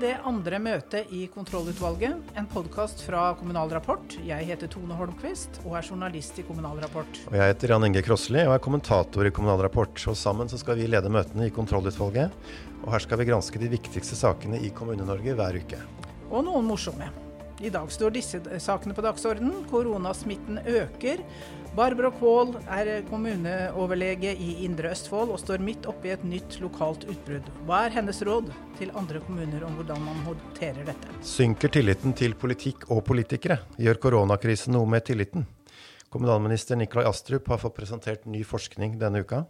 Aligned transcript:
det 0.00 0.14
andre 0.24 0.58
møtet 0.62 1.10
i 1.12 1.26
kontrollutvalget, 1.28 2.32
en 2.38 2.46
podkast 2.48 3.02
fra 3.04 3.34
Kommunal 3.36 3.68
Rapport. 3.74 4.14
Jeg 4.24 4.46
heter 4.48 4.70
Tone 4.72 4.96
Holmquist 4.96 5.60
og 5.66 5.76
er 5.76 5.84
journalist 5.84 6.38
i 6.40 6.44
Kommunal 6.46 6.80
Rapport. 6.80 7.20
Og 7.28 7.36
jeg 7.36 7.52
heter 7.52 7.74
Jan 7.74 7.84
Inge 7.90 8.02
Krossli 8.06 8.40
og 8.46 8.54
er 8.54 8.64
kommentator 8.64 9.28
i 9.28 9.32
Kommunal 9.34 9.60
Rapport. 9.66 10.00
Og 10.08 10.16
sammen 10.16 10.48
så 10.48 10.60
skal 10.60 10.80
vi 10.80 10.88
lede 10.88 11.12
møtene 11.12 11.50
i 11.50 11.52
kontrollutvalget. 11.54 12.32
Og 12.80 12.92
her 12.94 13.04
skal 13.04 13.20
vi 13.20 13.28
granske 13.28 13.60
de 13.60 13.72
viktigste 13.76 14.16
sakene 14.16 14.62
i 14.64 14.72
Kommune-Norge 14.72 15.36
hver 15.36 15.60
uke. 15.60 15.82
Og 16.30 16.46
noen 16.48 16.70
morsomme. 16.70 17.10
I 17.60 17.68
dag 17.68 17.90
står 17.92 18.14
disse 18.14 18.38
sakene 18.64 18.94
på 18.96 19.02
dagsordenen. 19.04 19.66
Koronasmitten 19.68 20.62
øker. 20.64 21.20
Barbro 21.76 22.08
Kvål 22.16 22.54
er 22.72 22.88
kommuneoverlege 23.10 24.32
i 24.32 24.64
Indre 24.64 24.94
Østfold 24.94 25.28
og 25.34 25.42
står 25.42 25.60
midt 25.62 25.84
oppe 25.90 26.08
i 26.08 26.14
et 26.14 26.24
nytt 26.24 26.56
lokalt 26.62 27.04
utbrudd. 27.04 27.50
Hva 27.68 27.82
er 27.84 27.94
hennes 27.98 28.22
råd 28.24 28.48
til 28.80 28.94
andre 28.96 29.20
kommuner 29.26 29.66
om 29.68 29.76
hvordan 29.76 30.00
man 30.06 30.24
håndterer 30.30 30.88
dette? 30.88 31.12
Synker 31.20 31.74
tilliten 31.76 32.16
til 32.16 32.32
politikk 32.32 32.88
og 32.88 33.04
politikere? 33.10 33.60
Gjør 33.76 34.00
koronakrisen 34.08 34.72
noe 34.78 34.88
med 34.88 35.04
tilliten? 35.12 35.44
Kommunalminister 36.10 36.80
Nikolai 36.80 37.12
Astrup 37.12 37.52
har 37.52 37.60
fått 37.60 37.76
presentert 37.76 38.24
ny 38.24 38.40
forskning 38.40 38.96
denne 38.98 39.20
uka. 39.20 39.44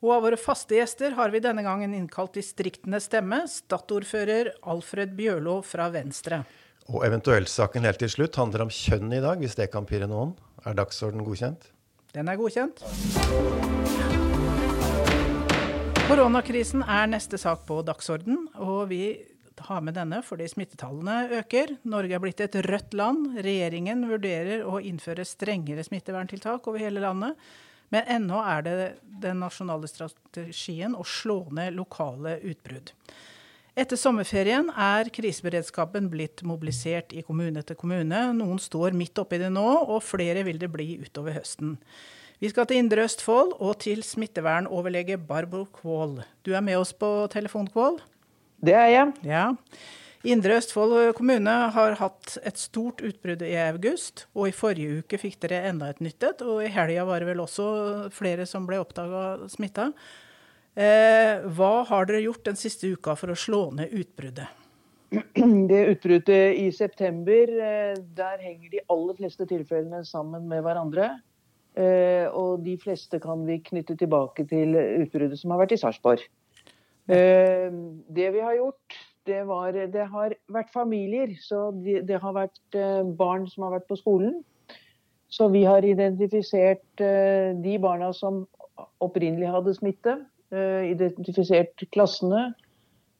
Og 0.00 0.14
av 0.14 0.22
våre 0.24 0.38
faste 0.40 0.78
gjester 0.78 1.18
har 1.18 1.34
vi 1.34 1.42
denne 1.42 1.66
gangen 1.66 1.92
innkalt 1.92 2.38
distriktenes 2.38 3.10
stemme, 3.10 3.42
Stad-ordfører 3.50 4.54
Alfred 4.62 5.18
Bjørlo 5.18 5.58
fra 5.66 5.90
Venstre. 5.92 6.44
Og 6.88 7.04
eventuelt-saken 7.06 7.84
helt 7.84 8.00
til 8.02 8.10
slutt 8.10 8.38
handler 8.40 8.64
om 8.64 8.72
kjønn 8.72 9.12
i 9.12 9.20
dag, 9.22 9.42
hvis 9.42 9.58
det 9.58 9.68
kan 9.74 9.86
pirre 9.86 10.08
noen. 10.10 10.32
Er 10.64 10.78
dagsorden 10.78 11.24
godkjent? 11.26 11.68
Den 12.14 12.30
er 12.30 12.38
godkjent. 12.40 12.80
Koronakrisen 16.10 16.82
er 16.82 17.06
neste 17.06 17.38
sak 17.38 17.62
på 17.68 17.82
dagsorden, 17.86 18.48
og 18.58 18.88
vi 18.90 19.04
har 19.68 19.82
med 19.84 19.94
denne 19.94 20.20
fordi 20.26 20.48
smittetallene 20.50 21.40
øker. 21.40 21.76
Norge 21.92 22.16
er 22.16 22.22
blitt 22.22 22.40
et 22.42 22.56
rødt 22.66 22.96
land. 22.98 23.28
Regjeringen 23.44 24.06
vurderer 24.10 24.64
å 24.66 24.80
innføre 24.82 25.26
strengere 25.28 25.84
smitteverntiltak 25.86 26.66
over 26.70 26.82
hele 26.82 27.02
landet. 27.04 27.38
Men 27.90 28.06
ennå 28.16 28.40
er 28.46 28.64
det 28.66 28.76
den 29.22 29.42
nasjonale 29.42 29.88
strategien 29.90 30.94
å 30.94 31.06
slå 31.06 31.42
ned 31.54 31.74
lokale 31.78 32.38
utbrudd. 32.46 32.92
Etter 33.80 33.96
sommerferien 33.96 34.66
er 34.76 35.08
kriseberedskapen 35.14 36.10
blitt 36.12 36.42
mobilisert 36.44 37.14
i 37.16 37.22
kommune 37.24 37.62
etter 37.62 37.78
kommune. 37.78 38.18
Noen 38.36 38.58
står 38.60 38.92
midt 38.98 39.16
oppi 39.22 39.38
det 39.40 39.48
nå, 39.54 39.64
og 39.64 40.02
flere 40.04 40.42
vil 40.44 40.58
det 40.60 40.68
bli 40.74 40.98
utover 41.00 41.38
høsten. 41.38 41.78
Vi 42.42 42.50
skal 42.52 42.68
til 42.68 42.82
Indre 42.82 43.06
Østfold 43.08 43.54
og 43.56 43.78
til 43.86 44.02
smittevernoverlege 44.04 45.16
Barbro 45.24 45.64
Kvål. 45.78 46.18
Du 46.44 46.52
er 46.52 46.64
med 46.66 46.76
oss 46.76 46.92
på 46.92 47.08
telefon, 47.32 47.70
Kvål? 47.72 48.02
Det 48.60 48.76
er 48.76 48.92
jeg. 48.92 49.16
Ja. 49.24 49.46
Indre 50.28 50.58
Østfold 50.60 51.14
kommune 51.16 51.58
har 51.72 52.00
hatt 52.02 52.36
et 52.44 52.60
stort 52.60 53.00
utbrudd 53.00 53.46
i 53.46 53.54
august, 53.64 54.26
og 54.36 54.50
i 54.50 54.56
forrige 54.56 55.00
uke 55.00 55.20
fikk 55.22 55.40
dere 55.46 55.64
enda 55.70 55.88
et 55.88 56.04
nytt 56.04 56.26
et. 56.28 56.44
Og 56.44 56.66
i 56.66 56.72
helga 56.74 57.08
var 57.08 57.24
det 57.24 57.32
vel 57.32 57.46
også 57.46 57.70
flere 58.12 58.44
som 58.50 58.68
ble 58.68 58.82
oppdaga 58.84 59.48
smitta. 59.48 59.94
Eh, 60.78 61.40
hva 61.50 61.82
har 61.88 62.06
dere 62.06 62.22
gjort 62.22 62.44
den 62.46 62.58
siste 62.58 62.92
uka 62.94 63.16
for 63.18 63.32
å 63.32 63.38
slå 63.38 63.62
ned 63.74 63.90
utbruddet? 63.90 64.58
Det 65.70 65.80
utbruddet 65.90 66.60
i 66.60 66.68
september, 66.70 67.50
eh, 67.50 67.96
der 67.98 68.38
henger 68.38 68.70
de 68.76 68.84
aller 68.86 69.18
fleste 69.18 69.48
tilfellene 69.50 70.04
sammen 70.06 70.46
med 70.50 70.62
hverandre. 70.62 71.10
Eh, 71.74 72.30
og 72.30 72.62
de 72.62 72.76
fleste 72.78 73.18
kan 73.22 73.42
vi 73.48 73.58
knytte 73.66 73.98
tilbake 73.98 74.46
til 74.50 74.78
utbruddet 74.78 75.42
som 75.42 75.54
har 75.54 75.64
vært 75.64 75.74
i 75.74 75.80
Sarpsborg. 75.82 76.22
Det 77.10 78.26
vi 78.30 78.42
har 78.44 78.54
gjort, 78.54 78.94
det, 79.26 79.40
var, 79.48 79.74
det 79.74 80.04
har 80.12 80.34
vært 80.52 80.68
familier. 80.70 81.32
Så 81.42 81.72
det, 81.82 82.04
det 82.06 82.20
har 82.22 82.36
vært 82.36 82.78
barn 83.18 83.48
som 83.50 83.64
har 83.66 83.80
vært 83.80 83.88
på 83.88 83.98
skolen. 83.98 84.36
Så 85.26 85.48
vi 85.50 85.64
har 85.66 85.82
identifisert 85.86 87.02
de 87.02 87.74
barna 87.82 88.12
som 88.14 88.44
opprinnelig 89.02 89.50
hadde 89.50 89.74
smitte. 89.74 90.14
Eh, 90.50 90.90
identifisert 90.90 91.84
klassene. 91.94 92.52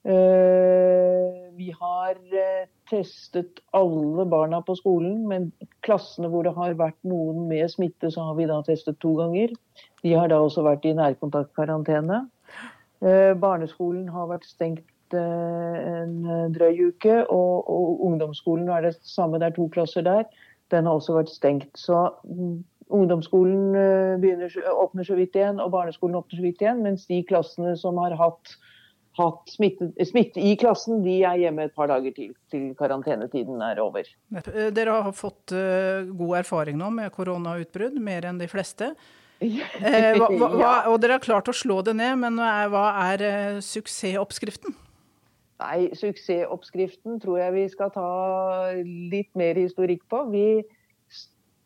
Eh, 0.02 1.50
vi 1.54 1.68
har 1.80 2.16
eh, 2.34 2.64
testet 2.90 3.60
alle 3.70 4.24
barna 4.26 4.58
på 4.66 4.74
skolen, 4.74 5.28
men 5.30 5.52
klassene 5.86 6.30
hvor 6.32 6.42
det 6.42 6.56
har 6.56 6.74
vært 6.80 6.98
noen 7.06 7.44
med 7.46 7.70
smitte, 7.70 8.10
så 8.10 8.24
har 8.26 8.38
vi 8.38 8.48
da 8.50 8.58
testet 8.66 8.98
to 8.98 9.12
ganger. 9.20 9.54
De 10.02 10.16
har 10.16 10.32
da 10.32 10.40
også 10.42 10.64
vært 10.66 10.88
i 10.90 10.96
nærkontaktkarantene. 10.98 12.24
Barneskolen 13.40 14.10
har 14.12 14.26
vært 14.28 14.44
stengt 14.44 15.14
en 15.16 16.18
drøy 16.52 16.90
uke, 16.90 17.14
og, 17.32 17.70
og 17.70 18.02
ungdomsskolen 18.10 18.68
er 18.68 18.84
det 18.88 18.92
samme, 19.08 19.38
det 19.40 19.48
er 19.48 19.54
to 19.56 19.68
klasser 19.72 20.04
der. 20.04 20.26
Den 20.74 20.90
har 20.90 20.98
også 20.98 21.16
vært 21.16 21.32
stengt. 21.32 21.70
Så 21.80 22.02
mm, 22.26 22.58
ungdomsskolen 22.94 23.76
eh, 23.78 24.16
begynner, 24.22 24.56
åpner 24.72 25.06
så 25.06 25.16
vidt 25.18 25.38
igjen, 25.38 25.60
og 25.62 25.72
barneskolen 25.74 26.18
åpner 26.20 26.40
så 26.40 26.44
vidt 26.44 26.64
igjen. 26.64 26.82
Mens 26.86 27.06
de 27.10 27.20
klassene 27.28 27.76
som 27.78 28.00
har 28.02 28.16
hatt, 28.18 28.56
hatt 29.18 29.52
smitte, 29.52 29.90
smitte, 30.06 30.42
i 30.42 30.56
klassen, 30.60 31.04
de 31.06 31.20
er 31.28 31.40
hjemme 31.44 31.68
et 31.68 31.76
par 31.76 31.90
dager 31.92 32.14
til, 32.16 32.34
til 32.52 32.70
karantenetiden 32.78 33.62
er 33.66 33.80
over. 33.82 34.10
Eh, 34.34 34.68
dere 34.74 34.98
har 35.08 35.16
fått 35.16 35.54
god 35.54 36.36
erfaring 36.42 36.78
nå 36.80 36.92
med 36.98 37.14
koronautbrudd, 37.16 37.98
mer 38.02 38.28
enn 38.30 38.42
de 38.42 38.50
fleste. 38.50 38.94
Eh, 39.40 40.18
hva, 40.20 40.26
hva, 40.28 40.70
og 40.92 40.98
dere 41.00 41.14
har 41.16 41.22
klart 41.24 41.46
å 41.48 41.54
slå 41.56 41.78
det 41.80 41.94
ned, 41.96 42.18
men 42.20 42.36
hva 42.36 42.82
er 43.06 43.22
suksessoppskriften? 43.64 44.74
Nei, 45.60 45.90
Suksessoppskriften 45.96 47.18
tror 47.20 47.40
jeg 47.40 47.54
vi 47.56 47.64
skal 47.72 47.92
ta 47.92 48.10
litt 48.84 49.30
mer 49.36 49.58
historikk 49.60 50.04
på. 50.12 50.22
Vi 50.32 50.44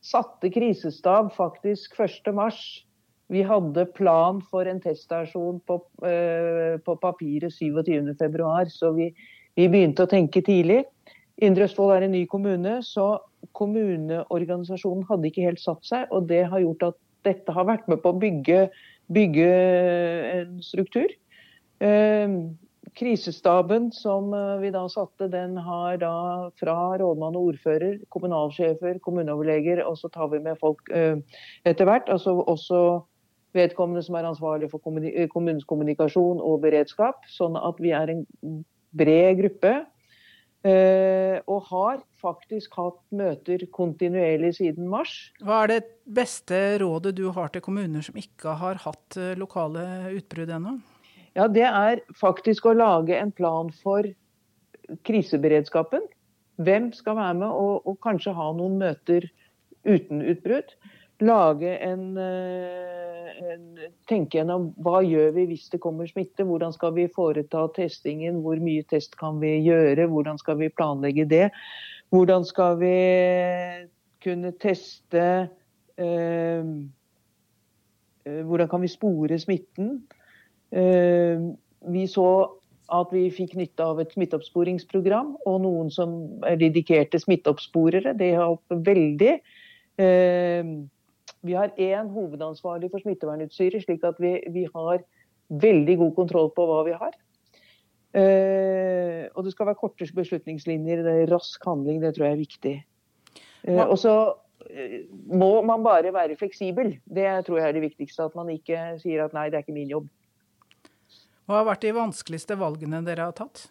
satte 0.05 0.51
krisestab 0.53 1.33
faktisk 1.37 1.97
1.3. 1.99 2.51
Vi 3.33 3.43
hadde 3.43 3.87
plan 3.97 4.43
for 4.51 4.69
en 4.69 4.81
teststasjon 4.85 5.63
på, 5.67 5.79
uh, 6.05 6.77
på 6.85 6.97
papiret 7.01 7.55
27.2, 7.57 8.69
så 8.69 8.93
vi, 8.97 9.09
vi, 9.57 9.69
begynte 9.69 10.05
å 10.05 10.11
tenke 10.11 10.45
tidlig. 10.45 10.83
Indre 11.43 11.67
Østfold 11.67 11.97
er 11.97 12.07
en 12.07 12.15
ny 12.15 12.27
kommune, 12.31 12.77
så 12.85 13.17
kommuneorganisasjonen 13.57 15.07
hadde 15.09 15.31
ikke 15.31 15.49
helt 15.49 15.63
satt 15.63 15.83
seg. 15.89 16.05
Og 16.13 16.29
det 16.29 16.45
har 16.53 16.63
gjort 16.63 16.91
at 16.93 17.01
dette 17.25 17.57
har 17.57 17.67
vært 17.67 17.89
med 17.89 18.03
på 18.05 18.13
å 18.13 18.21
bygge, 18.21 18.67
bygge 19.13 19.49
en 20.35 20.61
struktur. 20.63 21.09
Uh, 21.81 22.53
Krisestaben 22.95 23.89
som 23.93 24.31
eh, 24.35 24.59
vi 24.63 24.71
da 24.75 24.85
satte, 24.91 25.27
den 25.31 25.57
har 25.59 25.97
da 25.99 26.51
fra 26.61 26.77
rådmann 27.01 27.35
og 27.39 27.51
ordfører, 27.51 27.99
kommunalsjefer, 28.15 29.01
kommuneoverleger, 29.03 29.83
og 29.83 29.99
så 29.99 30.11
tar 30.15 30.31
vi 30.31 30.39
med 30.45 30.61
folk 30.61 30.93
uh, 30.95 31.19
etter 31.67 31.89
hvert. 31.89 32.07
Altså 32.13 32.37
også 32.39 32.85
vedkommende 33.55 34.03
som 34.07 34.19
er 34.19 34.29
ansvarlig 34.31 34.71
for 34.71 35.03
eh, 35.03 35.27
kommunens 35.33 35.67
kommunikasjon 35.67 36.39
og 36.39 36.63
beredskap. 36.63 37.27
Sånn 37.35 37.59
at 37.59 37.83
vi 37.83 37.91
er 37.99 38.15
en 38.15 38.25
bred 38.95 39.43
gruppe. 39.43 39.75
Uh, 40.65 41.43
og 41.51 41.67
har 41.69 41.99
faktisk 42.23 42.79
hatt 42.79 43.03
møter 43.13 43.67
kontinuerlig 43.75 44.55
siden 44.63 44.87
mars. 44.89 45.13
Hva 45.45 45.65
er 45.67 45.75
det 45.75 45.81
beste 46.09 46.79
rådet 46.81 47.19
du 47.19 47.27
har 47.37 47.53
til 47.53 47.61
kommuner 47.67 48.07
som 48.07 48.17
ikke 48.17 48.55
har 48.63 48.81
hatt 48.87 49.19
lokale 49.37 50.15
utbrudd 50.15 50.55
ennå? 50.57 50.79
Ja, 51.35 51.49
det 51.51 51.67
er 51.67 52.03
faktisk 52.15 52.69
å 52.71 52.77
lage 52.79 53.17
en 53.19 53.33
plan 53.35 53.73
for 53.83 54.07
kriseberedskapen. 55.07 56.05
Hvem 56.63 56.93
skal 56.95 57.17
være 57.19 57.39
med, 57.41 57.49
og, 57.51 57.87
og 57.89 57.99
kanskje 58.05 58.37
ha 58.37 58.53
noen 58.55 58.77
møter 58.79 59.27
uten 59.83 60.23
utbrudd. 60.23 60.77
Lage 61.25 61.73
en, 61.83 62.05
eh, 62.19 63.35
en, 63.51 63.67
Tenke 64.11 64.39
gjennom 64.39 64.69
hva 64.83 65.01
gjør 65.03 65.35
vi 65.37 65.49
hvis 65.51 65.69
det 65.73 65.83
kommer 65.83 66.07
smitte. 66.11 66.47
Hvordan 66.47 66.75
skal 66.75 66.95
vi 66.95 67.09
foreta 67.11 67.67
testingen, 67.75 68.43
hvor 68.45 68.63
mye 68.63 68.87
test 68.91 69.19
kan 69.19 69.39
vi 69.43 69.57
gjøre, 69.65 70.07
hvordan 70.11 70.39
skal 70.39 70.59
vi 70.63 70.71
planlegge 70.75 71.27
det. 71.31 71.49
Hvordan 72.15 72.47
skal 72.47 72.79
vi 72.79 72.97
kunne 74.23 74.55
teste 74.63 75.25
eh, 75.99 76.67
eh 78.25 78.43
Hvordan 78.45 78.69
kan 78.69 78.81
vi 78.81 78.89
spore 78.89 79.39
smitten? 79.39 79.99
Eh, 80.75 81.39
vi 81.95 82.05
så 82.11 82.29
at 82.95 83.13
vi 83.15 83.29
fikk 83.33 83.55
nytte 83.57 83.85
av 83.85 84.01
et 84.03 84.13
smitteoppsporingsprogram 84.13 85.35
og 85.49 85.61
noen 85.65 85.91
som 85.95 86.17
er 86.47 86.59
dedikerte 86.61 87.21
smitteoppsporere. 87.23 88.13
Det 88.19 88.35
hjalp 88.35 88.77
veldig. 88.89 89.35
Eh, 90.05 90.73
vi 91.45 91.57
har 91.57 91.75
én 91.81 92.11
hovedansvarlig 92.13 92.91
for 92.93 93.05
smittevernutstyret, 93.05 93.85
slik 93.85 94.05
at 94.05 94.19
vi, 94.21 94.37
vi, 94.53 94.67
har 94.75 95.05
veldig 95.49 95.97
god 96.01 96.15
kontroll 96.17 96.51
på 96.57 96.67
hva 96.69 96.83
vi 96.89 96.97
har. 96.99 97.17
Eh, 98.15 99.25
og 99.35 99.45
det 99.45 99.53
skal 99.55 99.69
være 99.69 99.81
korte 99.81 100.09
beslutningslinjer, 100.17 101.03
det 101.05 101.15
er 101.23 101.33
rask 101.33 101.65
handling, 101.67 102.01
det 102.03 102.15
tror 102.17 102.29
jeg 102.29 102.37
er 102.37 102.43
viktig. 102.43 102.77
Og 103.85 103.97
så 103.99 104.15
må 105.33 105.63
man 105.67 105.85
bare 105.85 106.13
være 106.15 106.37
fleksibel. 106.41 106.95
Det 107.05 107.27
tror 107.47 107.59
jeg 107.59 107.69
er 107.69 107.77
det 107.77 107.85
viktigste. 107.85 108.29
At 108.29 108.37
man 108.37 108.51
ikke 108.53 108.99
sier 109.01 109.25
at 109.25 109.35
nei, 109.37 109.49
det 109.49 109.59
er 109.59 109.65
ikke 109.65 109.77
min 109.77 109.93
jobb. 109.93 110.09
Hva 111.45 111.61
har 111.61 111.69
vært 111.69 111.85
de 111.85 111.93
vanskeligste 111.97 112.57
valgene 112.57 113.03
dere 113.05 113.29
har 113.29 113.37
tatt? 113.37 113.67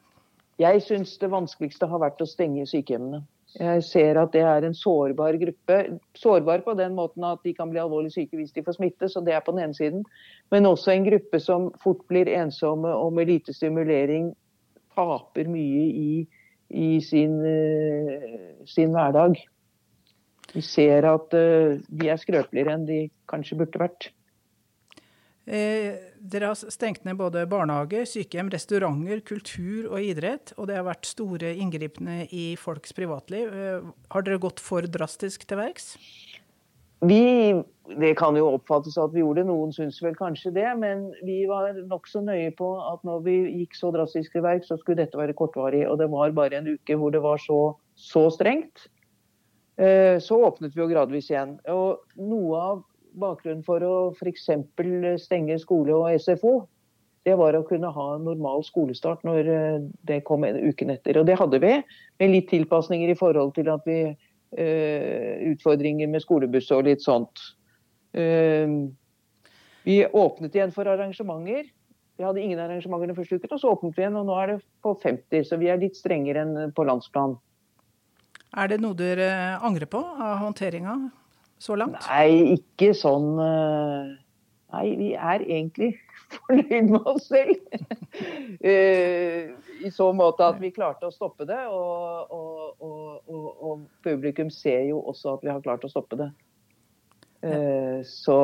Jeg 0.61 0.83
syns 0.85 1.15
det 1.17 1.31
vanskeligste 1.33 1.89
har 1.89 2.01
vært 2.03 2.21
å 2.21 2.29
stenge 2.29 2.67
sykehjemmene. 2.69 3.23
Jeg 3.53 3.83
ser 3.85 4.17
at 4.17 4.31
det 4.33 4.41
er 4.49 4.65
en 4.65 4.73
sårbar 4.73 5.35
gruppe. 5.41 5.77
Sårbar 6.17 6.63
på 6.65 6.73
den 6.77 6.95
måten 6.97 7.25
at 7.27 7.41
de 7.45 7.53
kan 7.53 7.69
bli 7.69 7.81
alvorlig 7.81 8.13
syke 8.13 8.37
hvis 8.37 8.53
de 8.53 8.63
får 8.65 8.77
smitte, 8.79 9.09
så 9.09 9.21
det 9.21 9.35
er 9.35 9.43
på 9.45 9.53
den 9.53 9.67
ene 9.67 9.77
siden. 9.77 10.05
Men 10.53 10.69
også 10.69 10.93
en 10.93 11.05
gruppe 11.05 11.41
som 11.41 11.69
fort 11.83 12.01
blir 12.09 12.31
ensomme 12.33 12.89
og 12.93 13.13
med 13.13 13.29
lite 13.29 13.53
stimulering 13.53 14.31
taper 14.97 15.49
mye 15.49 15.85
i, 15.89 16.25
i 16.69 16.89
sin, 17.05 17.39
uh, 17.45 18.65
sin, 18.69 18.93
hverdag. 18.93 19.37
Vi 20.53 20.61
ser 20.65 21.05
at 21.09 21.37
uh, 21.37 21.77
de 21.77 22.09
er 22.09 22.21
skrøpeligere 22.21 22.77
enn 22.77 22.89
de 22.89 22.99
kanskje 23.29 23.57
burde 23.61 23.81
vært. 23.85 24.09
Eh, 25.43 25.97
dere 26.23 26.53
har 26.53 26.71
stengt 26.71 27.03
ned 27.03 27.17
både 27.19 27.43
barnehage, 27.51 28.05
sykehjem, 28.07 28.47
restauranter, 28.53 29.19
kultur 29.27 29.89
og 29.89 29.99
idrett. 29.99 30.53
Og 30.55 30.69
det 30.69 30.77
har 30.79 30.87
vært 30.87 31.09
store 31.09 31.51
inngripende 31.59 32.23
i 32.31 32.53
folks 32.59 32.95
privatliv. 32.95 33.51
Eh, 33.51 33.89
har 34.13 34.23
dere 34.23 34.39
gått 34.39 34.63
for 34.63 34.87
drastisk 34.87 35.43
til 35.49 35.59
verks? 35.59 35.93
Vi, 37.03 37.51
det 37.99 38.13
kan 38.15 38.37
jo 38.39 38.53
oppfattes 38.53 38.95
at 38.95 39.11
vi 39.11 39.19
gjorde 39.19 39.41
det, 39.41 39.49
noen 39.49 39.73
syns 39.75 39.99
vel 39.99 40.15
kanskje 40.15 40.53
det. 40.55 40.69
Men 40.79 41.09
vi 41.27 41.41
var 41.49 41.75
nokså 41.75 42.23
nøye 42.23 42.53
på 42.55 42.71
at 42.79 43.03
når 43.03 43.27
vi 43.27 43.35
gikk 43.59 43.75
så 43.75 43.91
drastisk 43.91 44.31
til 44.31 44.45
verks, 44.47 44.71
så 44.71 44.79
skulle 44.79 45.01
dette 45.03 45.19
være 45.19 45.35
kortvarig. 45.35 45.83
Og 45.89 45.99
det 45.99 46.07
var 46.13 46.31
bare 46.39 46.61
en 46.61 46.71
uke 46.77 46.95
hvor 46.95 47.11
det 47.11 47.23
var 47.25 47.43
så, 47.43 47.75
så 47.99 48.29
strengt. 48.31 48.87
Eh, 49.75 50.23
så 50.23 50.39
åpnet 50.47 50.71
vi 50.71 50.85
jo 50.85 50.87
gradvis 50.87 51.27
igjen. 51.33 51.57
Og 51.67 51.99
noe 52.15 52.63
av 52.63 52.83
bakgrunnen 53.19 53.63
for 53.65 53.83
å 53.85 53.95
f.eks. 54.13 54.49
stenge 55.23 55.57
skole 55.61 55.95
og 55.95 56.21
SFO, 56.21 56.63
det 57.23 57.35
var 57.39 57.55
å 57.55 57.63
kunne 57.67 57.91
ha 57.95 58.07
normal 58.19 58.65
skolestart 58.67 59.23
når 59.23 59.49
eh, 59.51 59.83
det 60.07 60.23
kom 60.27 60.43
en 60.43 60.59
uken 60.59 60.91
etter. 60.91 61.19
Og 61.19 61.27
det 61.29 61.37
hadde 61.39 61.61
vi, 61.63 61.77
med 62.19 62.33
litt 62.33 62.49
tilpasninger 62.51 63.13
i 63.13 63.19
forhold 63.19 63.53
til 63.55 63.69
at 63.71 63.85
vi 63.87 63.99
uh, 64.11 65.31
utfordringer 65.53 66.11
med 66.11 66.23
skolebuss 66.23 66.67
og 66.75 66.83
litt 66.89 67.03
sånt. 67.03 67.39
Uh, 68.11 68.91
vi 69.87 70.03
åpnet 70.05 70.55
igjen 70.55 70.75
for 70.75 70.87
arrangementer. 70.91 71.71
Vi 72.19 72.27
hadde 72.27 72.43
ingen 72.43 72.61
arrangementer 72.61 73.09
den 73.09 73.17
første 73.17 73.39
uken, 73.39 73.55
og 73.55 73.63
så 73.63 73.71
åpnet 73.71 73.97
vi 73.97 74.03
igjen, 74.03 74.19
og 74.19 74.27
nå 74.27 74.37
er 74.41 74.53
det 74.53 74.59
på 74.83 74.93
50. 75.01 75.47
Så 75.47 75.57
vi 75.63 75.71
er 75.71 75.81
litt 75.81 75.97
strengere 75.97 76.43
enn 76.43 76.75
på 76.75 76.85
landsplan. 76.87 77.39
Er 78.53 78.69
det 78.69 78.83
noe 78.83 78.93
dere 78.93 79.31
angrer 79.65 79.89
på 79.89 80.03
av 80.03 80.43
håndteringa? 80.43 80.99
Så 81.63 81.77
langt? 81.79 81.99
Nei, 82.09 82.57
ikke 82.57 82.91
sånn 82.97 83.31
eh, 83.39 84.11
Nei, 84.73 84.87
vi 84.97 85.09
er 85.13 85.43
egentlig 85.45 85.91
fornøyd 86.35 86.93
med 86.95 87.09
oss 87.09 87.29
selv. 87.31 87.59
Eh, 88.63 89.49
I 89.83 89.89
så 89.91 90.05
måte 90.15 90.45
at 90.45 90.59
vi 90.61 90.69
klarte 90.71 91.09
å 91.09 91.11
stoppe 91.11 91.47
det. 91.49 91.57
Og, 91.65 92.29
og, 92.31 92.83
og, 92.85 93.47
og, 93.49 93.81
publikum 94.05 94.51
ser 94.53 94.85
jo 94.87 94.99
også 95.01 95.33
at 95.33 95.43
vi 95.43 95.49
har 95.51 95.63
klart 95.65 95.83
å 95.83 95.89
stoppe 95.91 96.19
det. 96.21 96.27
Eh, 97.43 98.05
så 98.07 98.37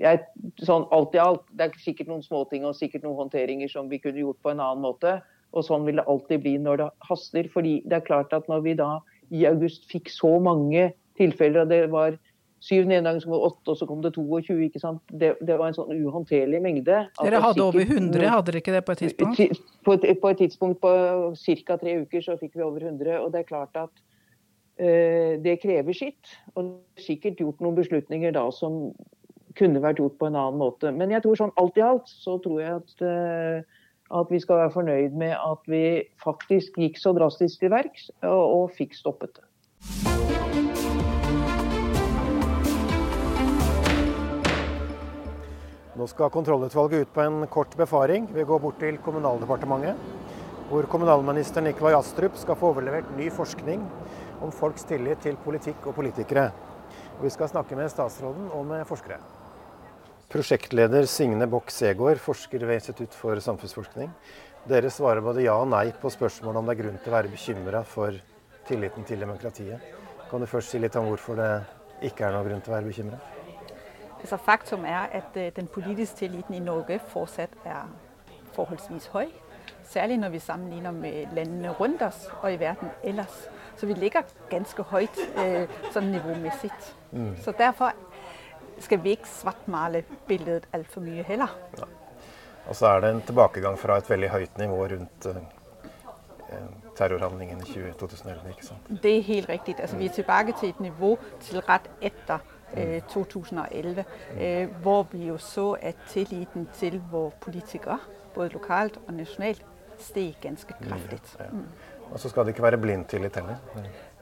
jeg, 0.00 0.22
sånn 0.64 0.88
alt 0.96 1.14
i 1.14 1.20
alt, 1.22 1.44
det 1.54 1.68
er 1.68 1.84
sikkert 1.84 2.10
noen 2.10 2.24
småting 2.24 2.66
og 2.66 2.74
sikkert 2.78 3.04
noen 3.04 3.20
håndteringer 3.20 3.70
som 3.70 3.92
vi 3.92 4.00
kunne 4.02 4.24
gjort 4.24 4.40
på 4.42 4.54
en 4.54 4.64
annen 4.64 4.82
måte. 4.82 5.18
Og 5.52 5.68
sånn 5.68 5.86
vil 5.86 6.00
det 6.00 6.08
alltid 6.08 6.42
bli 6.42 6.56
når 6.64 6.80
det 6.80 6.90
haster. 7.06 7.52
fordi 7.52 7.78
det 7.84 8.00
er 8.00 8.08
klart 8.08 8.32
at 8.34 8.48
når 8.50 8.66
vi 8.66 8.76
da 8.80 8.90
i 9.30 9.44
august 9.46 9.86
fikk 9.92 10.10
så 10.10 10.38
mange 10.42 10.90
tilfeller, 11.20 11.62
og 11.62 11.70
det 11.70 11.84
var 11.92 12.16
syv 12.62 12.86
nedganger, 12.86 13.20
så 13.20 13.26
kom 13.26 13.34
det 13.34 13.48
åtte, 13.48 13.72
og 13.72 13.76
så 13.78 13.86
kom 13.88 14.02
det 14.04 14.12
22. 14.14 14.56
ikke 14.68 14.82
sant? 14.82 15.02
Det, 15.10 15.32
det 15.42 15.56
var 15.58 15.70
en 15.70 15.76
sånn 15.76 15.90
uhåndterlig 15.96 16.60
mengde. 16.62 17.00
Dere 17.18 17.42
hadde 17.42 17.64
over 17.64 17.82
100, 17.82 18.22
hadde 18.30 18.52
dere 18.52 18.62
ikke 18.62 18.76
det 18.76 18.84
på 18.86 18.94
et 18.94 19.02
tidspunkt? 19.02 19.62
På 19.82 19.96
et, 19.96 20.06
på 20.22 20.30
et 20.30 20.40
tidspunkt 20.44 20.78
på 20.84 20.92
ca. 21.42 21.78
tre 21.82 21.96
uker 22.04 22.22
så 22.22 22.38
fikk 22.38 22.54
vi 22.54 22.66
over 22.66 22.86
100. 22.86 23.18
Og 23.18 23.34
det 23.34 23.42
er 23.42 23.50
klart 23.50 23.80
at 23.80 23.90
uh, 24.78 25.34
det 25.42 25.58
krever 25.64 25.98
sitt. 25.98 26.36
Og 26.54 26.70
er 26.70 27.06
sikkert 27.08 27.42
gjort 27.42 27.62
noen 27.64 27.80
beslutninger 27.80 28.38
da 28.38 28.46
som 28.54 28.84
kunne 29.58 29.82
vært 29.82 29.98
gjort 29.98 30.20
på 30.22 30.30
en 30.30 30.38
annen 30.38 30.62
måte. 30.62 30.94
Men 30.94 31.10
jeg 31.12 31.26
tror 31.26 31.42
sånn 31.42 31.56
alt 31.60 31.78
i 31.80 31.84
alt 31.84 32.08
så 32.08 32.38
tror 32.46 32.62
jeg 32.62 32.78
at, 32.78 32.98
uh, 33.02 34.20
at 34.22 34.30
vi 34.30 34.38
skal 34.44 34.62
være 34.62 34.76
fornøyd 34.78 35.18
med 35.18 35.34
at 35.34 35.66
vi 35.72 35.86
faktisk 36.22 36.78
gikk 36.78 37.02
så 37.02 37.10
drastisk 37.18 37.64
til 37.64 37.74
verks 37.74 38.12
og, 38.22 38.44
og 38.46 38.76
fikk 38.78 38.94
stoppet 38.94 39.34
det. 39.34 39.48
Nå 45.92 46.06
skal 46.08 46.30
kontrollutvalget 46.32 47.04
ut 47.04 47.10
på 47.12 47.20
en 47.20 47.42
kort 47.52 47.74
befaring. 47.76 48.24
Vi 48.32 48.44
går 48.48 48.60
bort 48.62 48.78
til 48.80 48.96
Kommunaldepartementet, 49.04 49.98
hvor 50.70 50.86
kommunalminister 50.88 51.60
Nikolai 51.60 51.92
Astrup 51.98 52.38
skal 52.40 52.56
få 52.56 52.70
overlevert 52.72 53.10
ny 53.18 53.26
forskning 53.28 53.82
om 54.40 54.54
folks 54.56 54.86
tillit 54.88 55.20
til 55.20 55.36
politikk 55.44 55.84
og 55.90 55.98
politikere. 55.98 56.46
Vi 57.20 57.32
skal 57.34 57.50
snakke 57.52 57.76
med 57.76 57.92
statsråden 57.92 58.48
og 58.56 58.64
med 58.70 58.86
forskere. 58.88 59.20
Prosjektleder 60.32 61.04
Signe 61.04 61.44
Bock 61.44 61.68
Segård, 61.68 62.16
forsker 62.24 62.64
ved 62.64 62.80
Institutt 62.80 63.12
for 63.12 63.36
samfunnsforskning. 63.44 64.08
Dere 64.64 64.88
svarer 64.88 65.20
både 65.20 65.44
ja 65.44 65.58
og 65.60 65.68
nei 65.74 65.90
på 65.92 66.08
spørsmålet 66.08 66.62
om 66.62 66.70
det 66.70 66.78
er 66.78 66.82
grunn 66.86 66.98
til 67.02 67.12
å 67.12 67.18
være 67.18 67.34
bekymra 67.34 67.84
for 67.84 68.16
tilliten 68.64 69.04
til 69.04 69.20
demokratiet. 69.20 69.92
Kan 70.30 70.40
du 70.40 70.48
først 70.48 70.72
si 70.72 70.80
litt 70.80 70.96
om 70.96 71.12
hvorfor 71.12 71.36
det 71.36 71.52
ikke 72.08 72.24
er 72.24 72.32
noen 72.38 72.48
grunn 72.48 72.64
til 72.64 72.72
å 72.72 72.78
være 72.78 72.88
bekymra? 72.88 73.20
Altså, 74.22 74.36
faktum 74.36 74.84
er 74.84 74.98
at 75.12 75.36
øh, 75.36 75.52
den 75.56 75.66
politiske 75.66 76.16
tilliten 76.16 76.54
i 76.54 76.58
Norge 76.58 77.00
fortsatt 77.08 77.50
er 77.64 77.90
forholdsvis 78.52 79.06
høy. 79.06 79.26
Særlig 79.84 80.18
når 80.18 80.28
vi 80.28 80.38
sammenligner 80.38 80.90
med 80.90 81.26
landene 81.34 81.70
rundt 81.70 82.02
oss 82.02 82.30
og 82.40 82.52
i 82.52 82.56
verden 82.56 82.88
ellers. 83.02 83.48
Så 83.76 83.86
vi 83.86 83.92
ligger 83.92 84.22
ganske 84.50 84.82
høyt 84.82 85.18
øh, 85.38 85.66
sånn 85.92 86.12
nivåmessig. 86.14 86.70
Mm. 87.10 87.34
Så 87.42 87.52
derfor 87.58 87.92
skal 88.78 89.02
vi 89.02 89.16
ikke 89.16 89.28
svartmale 89.28 90.04
bildet 90.28 90.68
altfor 90.72 91.02
mye 91.02 91.22
heller. 91.26 91.50
Ja. 91.78 91.90
Og 92.66 92.76
så 92.78 92.86
er 92.86 93.02
det 93.02 93.10
en 93.10 93.22
tilbakegang 93.26 93.78
fra 93.78 93.98
et 93.98 94.10
veldig 94.10 94.30
høyt 94.30 94.58
nivå 94.58 94.78
rundt 94.94 95.26
uh, 95.26 95.36
terrorhandlingen 96.96 97.58
i 97.58 97.66
2011. 97.66 98.50
ikke 98.50 98.66
sant? 98.66 98.90
Det 99.02 99.16
er 99.16 99.22
helt 99.22 99.48
riktig. 99.48 99.74
Altså, 99.80 99.96
vi 99.96 100.06
er 100.06 100.14
tilbake 100.14 100.54
til 100.60 100.68
et 100.68 100.80
nivå 100.80 101.16
til 101.40 101.62
rett 101.66 101.90
etter 102.00 102.38
2011, 103.08 104.04
øh, 104.40 104.82
hvor 104.82 105.02
vi 105.12 105.26
jo 105.26 105.38
så 105.38 105.70
at 105.80 105.96
tilliten 106.08 106.68
til 106.74 107.02
våre 107.10 107.30
politikere, 107.40 107.98
både 108.34 108.48
lokalt 108.48 109.00
og 109.08 109.14
nasjonalt, 109.14 109.64
steg 109.98 110.36
ganske 110.40 110.74
kraftig. 110.88 111.20
Mm. 111.52 111.66
Og 112.12 112.20
så 112.20 112.28
skal 112.28 112.42
det 112.42 112.48
ikke 112.48 112.62
være 112.62 112.78
blind 112.78 113.04
tillit 113.04 113.36
heller? 113.36 113.56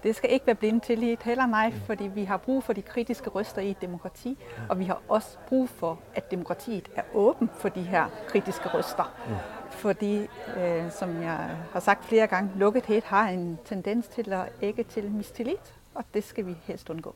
Det 0.03 0.17
skal 0.17 0.33
ikke 0.33 0.47
være 0.47 0.57
blind 0.57 0.81
tillit 0.81 1.23
heller, 1.23 1.47
nei. 1.47 1.71
fordi 1.71 2.05
vi 2.05 2.25
har 2.25 2.37
bruk 2.37 2.63
for 2.63 2.73
de 2.73 2.83
kritiske 2.83 3.31
røster 3.31 3.63
i 3.63 3.71
et 3.71 3.81
demokrati. 3.81 4.39
Og 4.69 4.79
vi 4.79 4.85
har 4.85 5.03
også 5.09 5.39
bruk 5.49 5.69
for 5.69 5.99
at 6.15 6.31
demokratiet 6.31 6.89
er 6.97 7.03
åpen 7.15 7.51
for 7.55 7.69
de 7.69 7.83
her 7.83 8.07
kritiske 8.29 8.69
røster. 8.69 9.15
Mm. 9.29 9.35
Fordi, 9.71 10.29
eh, 10.57 10.91
som 10.91 11.23
jeg 11.23 11.57
har 11.73 11.81
sagt 11.81 12.05
flere 12.05 12.27
ganger, 12.27 12.51
lukkethet 12.57 13.05
har 13.05 13.29
en 13.29 13.59
tendens 13.65 14.09
til 14.09 14.33
å 14.33 14.45
egge 14.63 14.83
til 14.83 15.11
mistillit. 15.11 15.75
Og 15.95 16.05
det 16.15 16.25
skal 16.25 16.47
vi 16.47 16.57
helst 16.67 16.91
unngå. 16.91 17.15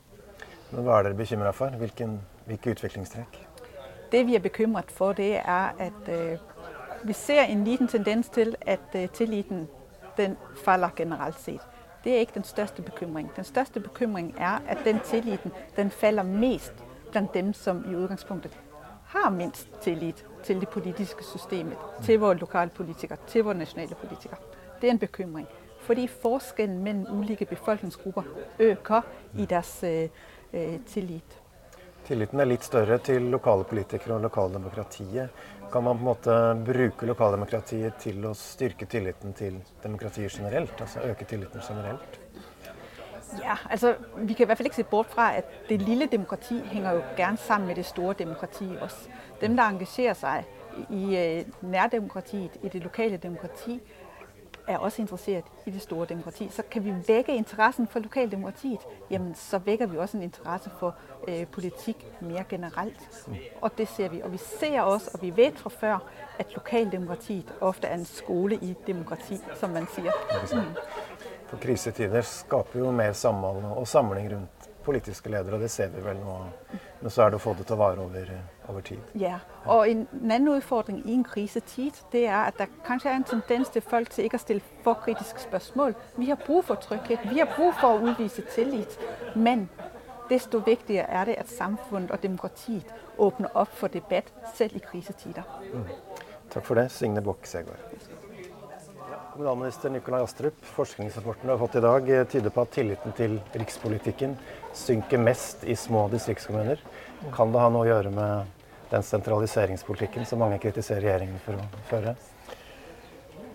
Men 0.75 0.83
Hva 0.83 0.97
er 0.99 1.03
dere 1.03 1.15
bekymra 1.15 1.51
for? 1.55 1.71
Hvilken, 1.79 2.17
hvilke 2.45 2.73
utviklingstrekk? 2.75 3.37
Det 4.11 4.25
vi 4.27 4.35
er 4.35 4.39
bekymret 4.39 4.91
for, 4.91 5.13
det 5.13 5.37
er 5.37 5.71
at 5.79 6.09
uh, 6.09 7.07
vi 7.07 7.13
ser 7.13 7.43
en 7.43 7.63
liten 7.63 7.87
tendens 7.87 8.29
til 8.29 8.55
at 8.61 8.79
uh, 8.95 9.05
tilliten 9.13 9.67
den 10.17 10.35
faller 10.65 10.89
generelt 10.95 11.39
sett. 11.39 11.63
Det 12.03 12.15
er 12.15 12.19
ikke 12.19 12.35
den 12.35 12.43
største 12.43 12.81
bekymring. 12.81 13.31
Den 13.35 13.43
største 13.43 13.79
bekymring 13.79 14.35
er 14.37 14.59
at 14.67 14.77
den 14.85 14.99
tilliten 14.99 15.51
den 15.75 15.91
faller 15.91 16.23
mest 16.23 16.73
blant 17.11 17.33
dem 17.33 17.53
som 17.53 17.85
i 17.91 17.95
utgangspunktet 17.95 18.51
har 19.05 19.29
minst 19.29 19.67
tillit 19.81 20.25
til 20.43 20.59
det 20.59 20.69
politiske 20.69 21.23
systemet, 21.23 21.77
til 22.03 22.19
våre 22.19 22.35
lokale 22.37 22.69
politikere, 22.69 23.17
til 23.27 23.43
våre 23.43 23.57
nasjonale 23.57 23.95
politikere. 23.95 24.39
Det 24.81 24.87
er 24.87 24.91
en 24.91 24.99
bekymring. 24.99 25.47
Fordi 25.79 26.07
forskjellen 26.07 26.83
mellom 26.83 27.19
ulike 27.19 27.45
befolkningsgrupper 27.45 28.23
øker 28.59 29.01
i 29.37 29.45
deres 29.45 29.79
uh, 29.83 29.89
Eh, 29.89 30.09
tillit. 30.91 31.41
Tilliten 32.05 32.39
er 32.39 32.45
litt 32.45 32.65
større 32.65 32.99
til 33.01 33.31
lokale 33.33 33.65
politikere 33.65 34.19
og 34.19 34.27
lokaldemokratiet. 34.27 35.45
Kan 35.71 35.83
man 35.83 35.97
på 35.97 36.03
en 36.03 36.09
måte 36.09 36.35
bruke 36.67 37.07
lokaldemokratiet 37.09 37.97
til 38.03 38.27
å 38.29 38.33
styrke 38.37 38.85
tilliten 38.85 39.33
til 39.33 39.57
demokratiet 39.83 40.37
generelt? 40.37 40.77
Altså 40.81 41.01
øke 41.01 41.25
tilliten 41.25 41.65
generelt? 41.65 42.19
Ja, 43.41 43.57
altså 43.69 43.95
Vi 44.15 44.33
kan 44.33 44.45
i 44.45 44.45
hvert 44.45 44.57
fall 44.57 44.65
ikke 44.69 44.75
se 44.75 44.83
bort 44.83 45.09
fra 45.09 45.31
at 45.37 45.49
det 45.69 45.81
lille 45.81 46.05
demokrati 46.05 46.59
henger 46.71 46.91
jo 46.91 47.01
gjerne 47.17 47.37
sammen 47.37 47.67
med 47.67 47.75
det 47.75 47.85
store 47.85 48.13
demokratiet 48.13 48.79
også. 48.81 49.09
Dem 49.41 49.57
der 49.57 49.63
engasjerer 49.63 50.13
seg 50.13 50.45
i 50.89 51.17
øh, 51.17 51.45
nærdemokratiet, 51.61 52.59
i 52.63 52.69
det 52.69 52.83
lokale 52.83 53.17
demokrati, 53.17 53.81
er 54.67 54.77
også 54.77 55.01
interessert 55.01 55.43
i 55.65 55.71
det 55.71 55.81
store 55.81 56.05
demokrati. 56.05 56.49
Så 56.51 56.63
kan 56.71 56.85
vi 56.85 56.93
vekke 57.07 57.35
interessen 57.35 57.87
for 57.87 57.99
lokaldemokratiet, 57.99 58.79
jamen 59.09 59.35
så 59.35 59.57
vekker 59.57 59.85
vi 59.85 59.97
også 59.97 60.17
en 60.17 60.23
interesse 60.23 60.69
for 60.79 60.95
øh, 61.27 61.47
politikk 61.47 62.21
mer 62.21 62.43
generelt. 62.49 63.27
Og 63.61 63.77
det 63.77 63.87
ser 63.87 64.09
vi. 64.09 64.21
Og 64.21 64.31
vi 64.31 64.37
ser 64.37 64.81
også, 64.81 65.11
og 65.13 65.21
vi 65.21 65.33
vet 65.35 65.59
fra 65.59 65.69
før, 65.69 65.97
at 66.39 66.53
lokaldemokratiet 66.55 67.53
ofte 67.61 67.87
er 67.87 67.93
en 67.93 68.05
skole 68.05 68.55
i 68.55 68.75
demokrati, 68.87 69.37
som 69.55 69.69
man 69.69 69.87
sier. 69.95 70.11
Mm. 70.53 70.75
For 71.47 71.57
krisetider 71.57 72.21
skaper 72.21 72.79
jo 72.79 72.91
mer 72.91 73.13
samhold 73.13 73.63
og 73.63 73.87
samling 73.87 74.31
rundt 74.33 74.54
politiske 74.85 75.29
ledere, 75.29 75.57
og 75.57 75.63
det 75.65 75.71
ser 75.73 75.89
vi 75.93 76.03
vel 76.05 76.17
nå. 76.21 76.35
Men 77.01 77.13
så 77.13 77.25
er 77.25 77.33
det 77.33 77.39
å 77.39 77.43
få 77.43 77.53
det 77.57 77.65
til 77.67 77.75
å 77.75 77.79
vare 77.79 78.03
over, 78.05 78.29
over 78.69 78.85
tid. 78.85 79.01
Ja, 79.19 79.39
og 79.65 79.89
en, 79.89 80.05
en 80.21 80.31
annen 80.31 80.53
utfordring 80.55 81.01
i 81.05 81.13
en 81.13 81.25
krisetid 81.27 81.99
det 82.13 82.25
er 82.27 82.51
at 82.51 82.59
det 82.61 82.69
kanskje 82.87 83.11
er 83.11 83.19
en 83.19 83.27
tendens 83.27 83.73
til 83.73 83.83
folk 83.85 84.09
til 84.13 84.29
ikke 84.29 84.39
å 84.39 84.45
stille 84.45 84.77
for 84.85 85.01
kritiske 85.05 85.45
spørsmål. 85.47 85.97
Vi 86.17 86.29
har 86.31 86.39
bruk 86.45 86.69
for 86.69 86.81
trygghet, 86.81 87.25
vi 87.31 87.41
har 87.41 87.51
bruk 87.55 87.77
for 87.81 87.97
å 87.97 88.13
utvise 88.13 88.45
tillit. 88.55 88.97
Men 89.35 89.67
desto 90.29 90.61
viktigere 90.65 91.07
er 91.09 91.31
det 91.31 91.39
at 91.43 91.51
samfunnet 91.53 92.11
og 92.11 92.23
demokratiet 92.23 92.93
åpner 93.17 93.53
opp 93.53 93.73
for 93.77 93.93
debatt, 93.93 94.31
selv 94.55 94.77
i 94.77 94.83
krisetider. 94.83 95.45
Mm. 95.73 95.89
Takk 96.53 96.65
for 96.65 96.79
det, 96.79 96.89
Signe 96.93 97.21
Bokk 97.25 97.45
Segård. 97.49 98.24
Kommunalminister 99.35 99.89
Nikolai 99.89 100.21
Astrup, 100.23 100.53
forskningsrapporten 100.61 101.47
du 101.47 101.51
har 101.51 101.57
fått 101.57 101.75
i 101.75 101.79
dag 101.83 102.09
eh, 102.09 102.23
tyder 102.23 102.53
på 102.55 102.63
at 102.63 102.69
tilliten 102.71 103.11
til 103.17 103.33
rikspolitikken 103.51 104.37
synker 104.71 105.19
mest 105.19 105.65
i 105.67 105.73
små 105.75 106.05
distriktskommuner. 106.13 106.79
Kan 107.35 107.51
det 107.51 107.59
ha 107.59 107.67
noe 107.67 107.83
å 107.83 107.89
gjøre 107.89 108.13
med 108.15 108.61
den 108.93 109.03
sentraliseringspolitikken 109.03 110.23
som 110.29 110.39
mange 110.39 110.61
kritiserer 110.63 111.03
regjeringen 111.03 111.41
for 111.43 111.59
å 111.59 111.65
føre? 111.89 112.13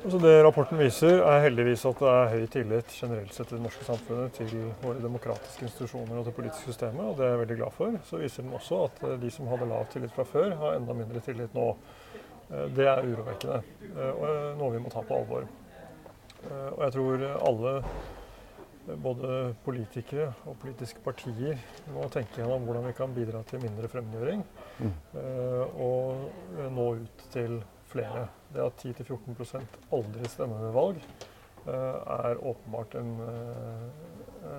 Altså 0.03 0.21
det 0.21 0.35
rapporten 0.45 0.83
viser, 0.83 1.23
er 1.25 1.47
heldigvis 1.47 1.87
at 1.89 2.03
det 2.05 2.11
er 2.13 2.29
høy 2.35 2.45
tillit 2.53 2.93
generelt 2.99 3.33
sett 3.39 3.49
i 3.49 3.57
det 3.57 3.63
norske 3.65 3.89
samfunnet 3.89 4.37
til 4.37 4.53
våre 4.85 5.01
demokratiske 5.01 5.65
institusjoner 5.65 6.21
og 6.21 6.29
det 6.29 6.37
politiske 6.37 6.75
systemet, 6.75 7.07
og 7.07 7.17
det 7.17 7.25
er 7.25 7.33
jeg 7.33 7.43
veldig 7.47 7.59
glad 7.63 7.79
for. 7.79 7.97
Så 8.11 8.21
viser 8.21 8.45
den 8.45 8.59
også 8.61 8.83
at 8.91 9.01
eh, 9.09 9.17
de 9.25 9.33
som 9.33 9.49
hadde 9.49 9.71
lav 9.73 9.89
tillit 9.97 10.13
fra 10.13 10.29
før, 10.29 10.53
har 10.61 10.77
enda 10.77 10.99
mindre 11.01 11.25
tillit 11.25 11.57
nå. 11.57 11.71
Eh, 12.51 12.69
det 12.77 12.85
er 12.93 13.03
urovekkende 13.09 13.63
og 14.11 14.61
noe 14.61 14.77
vi 14.77 14.85
må 14.85 14.93
ta 14.93 15.01
på 15.09 15.23
alvor. 15.23 15.49
Eh, 16.45 16.69
og 16.73 16.85
jeg 16.85 16.93
tror 16.97 17.25
alle, 17.49 17.73
både 19.03 19.33
politikere 19.65 20.31
og 20.49 20.57
politiske 20.63 21.03
partier, 21.05 21.59
må 21.95 22.07
tenke 22.13 22.41
gjennom 22.41 22.65
hvordan 22.67 22.89
vi 22.89 22.95
kan 22.97 23.13
bidra 23.15 23.43
til 23.49 23.63
mindre 23.63 23.91
fremmedgjøring. 23.93 24.45
Mm. 24.79 24.95
Eh, 25.21 25.83
og 25.85 26.71
nå 26.77 26.87
ut 27.03 27.27
til 27.35 27.61
flere. 27.91 28.29
Det 28.55 28.65
at 28.65 28.87
10-14% 28.87 29.77
aldri 29.97 30.31
stemmer 30.31 30.65
ved 30.65 30.73
valg, 30.75 31.03
eh, 31.67 32.17
er 32.17 32.41
åpenbart 32.41 32.97
en, 33.03 33.13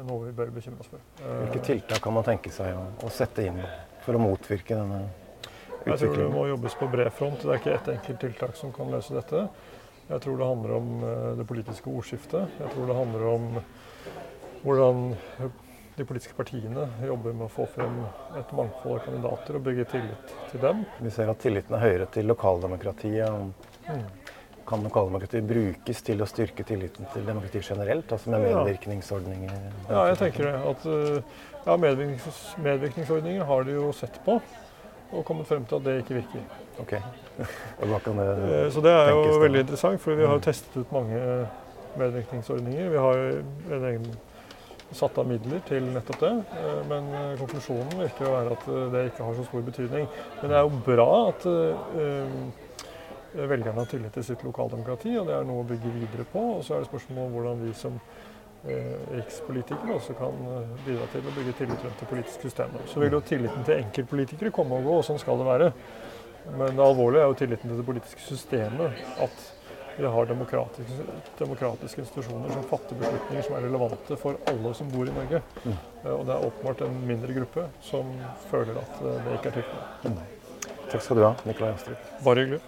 noe 0.06 0.28
vi 0.28 0.36
bør 0.38 0.54
bekymre 0.54 0.86
oss 0.86 0.92
for. 0.92 1.02
Hvilke 1.26 1.66
tiltak 1.66 2.04
kan 2.04 2.14
man 2.14 2.28
tenke 2.28 2.54
seg 2.54 2.78
å, 2.78 2.86
å 3.02 3.10
sette 3.12 3.48
inn 3.50 3.60
for 4.06 4.18
å 4.18 4.22
motvirke 4.22 4.78
denne 4.78 5.02
utviklingen? 5.02 5.92
Jeg 5.92 6.00
tror 6.02 6.18
det 6.20 6.32
må 6.32 6.46
jobbes 6.52 6.78
på 6.78 6.90
bred 6.94 7.14
front. 7.18 7.42
Det 7.42 7.50
er 7.56 7.62
ikke 7.64 7.78
ett 7.80 7.94
enkelt 7.96 8.22
tiltak 8.22 8.60
som 8.60 8.74
kan 8.76 8.94
løse 8.94 9.18
dette. 9.18 9.48
Jeg 10.12 10.24
tror 10.25 10.38
det 10.38 10.48
handler 10.48 10.77
om 10.77 10.94
eh, 11.08 11.27
det 11.39 11.48
politiske 11.48 11.91
ordskiftet. 11.91 12.60
Jeg 12.60 12.74
tror 12.74 12.89
det 12.89 12.98
handler 12.98 13.27
om 13.32 13.50
hvordan 14.62 15.13
de 15.96 16.06
politiske 16.06 16.36
partiene 16.36 16.88
jobber 17.06 17.34
med 17.36 17.48
å 17.48 17.51
få 17.51 17.65
frem 17.70 17.98
et 18.39 18.51
mangfold 18.56 18.98
av 18.98 19.06
kandidater 19.06 19.58
og 19.58 19.65
bygge 19.65 19.88
tillit 19.91 20.36
til 20.51 20.63
dem. 20.63 20.84
Vi 21.03 21.12
ser 21.13 21.32
at 21.32 21.41
tilliten 21.44 21.75
er 21.77 21.84
høyere 21.84 22.08
til 22.13 22.30
lokaldemokratiet. 22.32 23.88
Mm. 23.89 24.06
Kan 24.68 24.86
lokaldemokratiet 24.86 25.48
brukes 25.48 26.03
til 26.08 26.24
å 26.24 26.27
styrke 26.30 26.63
tilliten 26.68 27.10
til 27.13 27.25
demokratiet 27.27 27.72
generelt? 27.74 28.12
Altså 28.12 28.32
med 28.32 28.46
medvirkningsordninger? 28.46 29.56
Ja, 29.89 30.06
jeg 30.12 30.20
tenker 30.22 30.48
det. 30.48 30.56
At, 30.72 30.86
eh, 30.88 31.46
ja, 31.65 31.77
medvirknings, 31.77 32.41
medvirkningsordninger 32.68 33.48
har 33.51 33.68
de 33.68 33.80
jo 33.80 33.91
sett 33.96 34.22
på 34.25 34.39
og 35.12 35.25
kommet 35.27 35.50
frem 35.50 35.65
til 35.68 35.82
at 35.82 35.88
det 35.88 35.98
ikke 36.06 36.22
virker. 36.22 36.44
Ok. 36.80 36.94
Det 38.17 38.65
eh, 38.65 38.71
Så 38.71 38.81
det 38.83 38.91
er 38.91 39.12
jo 39.12 39.39
veldig 39.41 39.63
interessant, 39.65 40.01
for 40.01 40.17
vi 40.17 40.25
har 40.25 40.38
jo 40.38 40.43
testet 40.43 40.77
ut 40.77 40.91
mange 40.95 41.21
medvirkningsordninger. 42.00 42.89
Vi 42.89 42.98
har 43.05 43.24
en 43.77 43.88
egen 43.91 44.10
satt 44.91 45.17
av 45.21 45.27
midler 45.27 45.62
til 45.67 45.86
nettopp 45.93 46.19
det, 46.24 46.31
eh, 46.62 46.81
men 46.89 47.13
eh, 47.15 47.38
konklusjonen 47.39 48.01
virker 48.03 48.27
å 48.27 48.33
være 48.36 48.57
at 48.57 48.67
det 48.95 49.05
ikke 49.12 49.27
har 49.27 49.38
så 49.39 49.48
stor 49.48 49.69
betydning. 49.69 50.10
Men 50.41 50.51
det 50.51 50.60
er 50.60 50.67
jo 50.67 50.83
bra 50.88 51.12
at 51.29 51.48
velgerne 53.31 53.79
har 53.79 53.88
tillit 53.88 54.12
til 54.17 54.27
sitt 54.27 54.43
lokaldemokrati, 54.43 55.15
og 55.19 55.29
det 55.29 55.38
er 55.38 55.48
noe 55.48 55.63
å 55.63 55.69
bygge 55.69 55.95
videre 55.95 56.27
på. 56.27 56.43
Og 56.57 56.65
så 56.67 56.75
er 56.75 56.83
det 56.83 56.91
spørsmål 56.91 57.29
om 57.29 57.38
hvordan 57.38 57.63
vi 57.63 57.74
som 57.79 58.01
Eh, 58.67 59.15
rikspolitikere 59.15 59.93
også 59.93 60.13
kan 60.13 60.36
eh, 60.45 60.74
bidra 60.86 61.07
til 61.10 61.25
å 61.25 61.31
bygge 61.33 61.53
tillit 61.57 61.81
rundt 61.81 61.98
det 61.98 62.07
politiske 62.12 62.45
systemet. 62.45 62.83
Så 62.91 63.01
vil 63.01 63.15
jo 63.15 63.21
tilliten 63.25 63.63
til 63.65 63.79
enkeltpolitikere 63.79 64.51
komme 64.53 64.77
og 64.77 64.86
gå, 64.86 64.98
og 65.00 65.07
sånn 65.07 65.17
skal 65.17 65.41
det 65.41 65.48
være. 65.48 65.69
Men 66.50 66.75
det 66.75 66.83
alvorlige 66.83 67.24
er 67.24 67.31
jo 67.31 67.39
tilliten 67.39 67.69
til 67.69 67.79
det 67.79 67.86
politiske 67.86 68.24
systemet. 68.25 69.01
At 69.21 69.50
vi 69.98 70.07
har 70.07 70.25
demokratiske, 70.25 71.03
demokratiske, 71.38 72.01
institusjoner 72.01 72.50
som 72.50 72.63
fatter 72.69 72.95
beslutninger 72.98 73.43
som 73.45 73.55
er 73.57 73.65
relevante 73.67 74.17
for 74.17 74.39
alle 74.50 74.74
som 74.74 74.89
bor 74.89 75.10
i 75.10 75.13
Norge. 75.13 75.41
Mm. 75.63 75.75
Og 76.15 76.24
det 76.25 76.36
er 76.36 76.45
åpenbart 76.48 76.86
en 76.88 77.01
mindre 77.07 77.36
gruppe 77.36 77.67
som 77.86 78.13
føler 78.50 78.79
at 78.81 79.01
det 79.03 79.36
ikke 79.38 79.51
er 79.51 79.60
tilfellet. 79.60 80.07
Mm. 80.07 80.21
Takk 80.91 81.03
skal 81.05 81.19
du 81.19 81.25
ha, 81.27 81.33
Nikolai 81.45 81.75
Astrup. 81.75 82.07
Bare 82.25 82.45
hyggelig. 82.45 82.62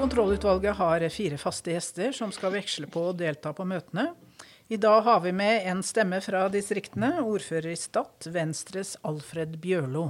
Kontrollutvalget 0.00 0.76
har 0.80 1.06
fire 1.12 1.38
faste 1.38 1.76
gjester 1.76 2.12
som 2.16 2.32
skal 2.32 2.56
veksle 2.56 2.88
på 2.90 3.10
å 3.10 3.14
delta 3.16 3.52
på 3.54 3.68
møtene. 3.68 4.08
I 4.70 4.76
dag 4.76 5.00
har 5.02 5.20
vi 5.20 5.32
med 5.32 5.64
en 5.66 5.80
stemme 5.82 6.20
fra 6.22 6.44
distriktene, 6.48 7.08
ordfører 7.26 7.72
i 7.72 7.78
Stad, 7.78 8.28
Venstres 8.30 8.92
Alfred 9.02 9.56
Bjørlo. 9.58 10.04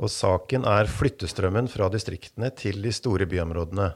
Og 0.00 0.08
saken 0.08 0.64
er 0.64 0.88
flyttestrømmen 0.88 1.68
fra 1.68 1.90
distriktene 1.92 2.48
til 2.56 2.80
de 2.80 2.88
store 2.96 3.26
byområdene. 3.28 3.90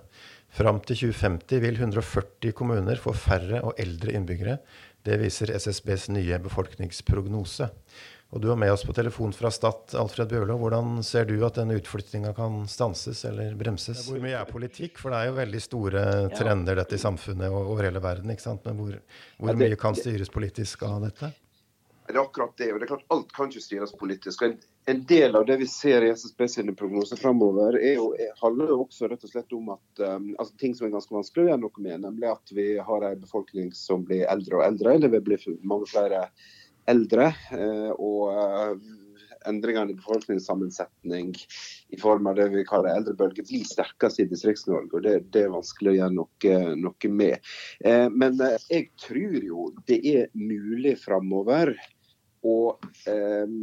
Fram 0.53 0.83
til 0.85 0.99
2050 1.15 1.63
vil 1.65 1.81
140 1.81 2.53
kommuner 2.53 3.01
få 3.01 3.15
færre 3.17 3.63
og 3.65 3.81
eldre 3.81 4.13
innbyggere. 4.13 4.59
Det 5.01 5.17
viser 5.23 5.55
SSBs 5.57 6.11
nye 6.13 6.43
befolkningsprognose. 6.45 7.71
Og 8.33 8.41
du 8.41 8.49
er 8.49 8.57
med 8.57 8.73
oss 8.73 8.85
på 8.89 8.95
telefon 8.97 9.35
fra 9.37 9.51
Stad, 9.53 9.93
Alfred 10.01 10.31
Bjørlo. 10.31 10.55
Hvordan 10.57 11.03
ser 11.05 11.27
du 11.29 11.35
at 11.45 11.59
denne 11.59 11.77
utflyttinga 11.77 12.33
kan 12.33 12.63
stanses 12.71 13.27
eller 13.29 13.53
bremses? 13.61 14.07
Hvor 14.09 14.23
mye 14.25 14.39
er 14.39 14.49
politikk? 14.49 14.97
For 15.03 15.13
det 15.13 15.19
er 15.19 15.29
jo 15.29 15.35
veldig 15.37 15.61
store 15.61 16.05
trender 16.33 16.81
dette 16.81 16.97
i 16.97 17.03
samfunnet 17.03 17.53
og 17.53 17.75
over 17.75 17.91
hele 17.91 18.01
verden. 18.01 18.33
ikke 18.33 18.47
sant? 18.47 18.65
Men 18.65 18.81
hvor, 18.81 18.97
hvor 19.37 19.61
mye 19.61 19.77
kan 19.77 19.99
styres 19.99 20.33
politisk 20.33 20.87
av 20.89 21.05
dette? 21.05 21.29
Det 22.09 22.17
er 22.17 22.23
akkurat 22.23 22.57
det. 22.57 22.71
og 22.73 22.81
det 22.81 22.87
er 22.87 22.91
klart 22.95 23.13
Alt 23.15 23.37
kan 23.37 23.53
ikke 23.53 23.63
styres 23.67 23.93
politisk. 24.01 24.47
En, 24.49 24.57
en 24.89 25.05
del 25.13 25.37
av 25.37 25.45
det 25.47 25.59
vi 25.61 25.69
ser 25.71 26.05
i 26.05 26.11
SSB 26.17 26.49
sine 26.51 26.75
prognoser 26.77 27.21
framover, 27.21 27.77
handler 28.41 28.73
jo 28.73 28.81
også 28.87 29.13
rett 29.13 29.29
og 29.29 29.35
slett 29.35 29.55
om 29.57 29.71
at 29.77 30.03
um, 30.09 30.33
altså 30.39 30.57
ting 30.57 30.73
som 30.77 30.89
er 30.89 30.97
ganske 30.97 31.15
vanskelig 31.15 31.45
å 31.45 31.51
gjøre 31.53 31.63
noe 31.67 31.85
med, 31.85 32.01
nemlig 32.09 32.33
at 32.33 32.57
vi 32.57 32.67
har 32.81 33.07
en 33.07 33.23
befolkning 33.23 33.71
som 33.77 34.09
blir 34.09 34.25
eldre 34.33 34.59
og 34.59 34.67
eldre. 34.67 34.99
Det 35.05 35.13
vil 35.15 35.25
bli 35.29 35.41
mange 35.69 35.93
flere 35.93 36.25
eldre. 36.91 37.31
Eh, 37.55 37.91
og 37.97 38.33
eh, 38.33 38.75
endringene 39.49 39.91
i 39.91 39.99
befolkningssammensetning 39.99 41.33
i 41.93 41.99
form 42.01 42.29
av 42.31 42.39
det 42.39 42.49
vi 42.53 42.65
kaller 42.69 42.95
eldrebølge, 42.95 43.45
blir 43.49 43.67
sterkest 43.67 44.23
i 44.23 44.29
Distrikts-Norge. 44.31 44.93
og 44.93 45.07
det, 45.07 45.17
det, 45.35 45.47
er 45.47 45.55
vanskelig 45.55 45.93
å 45.93 45.97
gjøre 45.99 46.17
noe, 46.19 46.59
noe 46.79 47.13
med. 47.23 47.53
Eh, 47.85 48.09
men 48.13 48.39
jeg 48.69 48.91
tror 49.03 49.39
jo 49.43 49.69
det 49.91 50.01
er 50.15 50.31
mulig 50.39 50.97
framover 51.03 51.75
å 52.47 52.59
eh, 53.09 53.57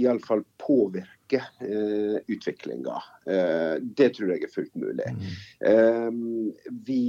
iallfall 0.00 0.42
påvirke 0.60 1.40
eh, 1.64 2.18
utviklinga. 2.26 3.02
Eh, 3.26 3.74
det 3.80 4.12
tror 4.16 4.34
jeg 4.34 4.46
er 4.46 4.54
fullt 4.54 4.74
mulig. 4.78 5.10
Mm. 5.60 6.50
Vi 6.86 7.02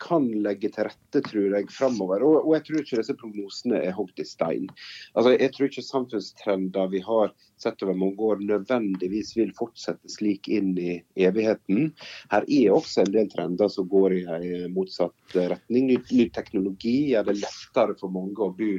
kan 0.00 0.26
legge 0.44 0.70
til 0.72 0.88
rette, 0.88 1.22
tror 1.26 1.56
jeg, 1.56 1.68
framover. 1.74 2.24
Og, 2.26 2.40
og, 2.42 2.54
jeg 2.56 2.66
tror 2.66 2.82
ikke 2.82 3.00
disse 3.00 3.16
prognosene 3.20 3.82
er 3.84 3.94
hogd 3.96 4.20
i 4.22 4.26
stein. 4.26 4.66
Altså, 5.14 5.34
jeg 5.36 5.52
tror 5.54 5.70
ikke 5.70 5.86
samfunnstrender 5.86 6.90
vi 6.94 7.02
har 7.06 7.32
sett 7.60 7.82
over 7.84 7.96
mange 7.98 8.24
år, 8.24 8.40
nødvendigvis 8.48 9.34
vil 9.36 9.52
fortsette 9.56 10.08
slik 10.08 10.48
inn 10.48 10.72
i 10.80 10.94
evigheten. 11.20 11.90
Her 12.32 12.46
er 12.48 12.72
også 12.72 13.04
en 13.04 13.12
del 13.12 13.28
trender 13.32 13.68
som 13.72 13.88
går 13.90 14.16
i 14.16 14.22
en 14.30 14.74
motsatt 14.74 15.36
retning. 15.36 15.90
Ny, 15.90 15.98
ny 16.16 16.28
teknologi 16.34 16.96
gjør 17.12 17.28
det 17.28 17.40
lettere 17.42 17.98
for 18.00 18.12
mange 18.14 18.40
å 18.40 18.54
bo 18.56 18.70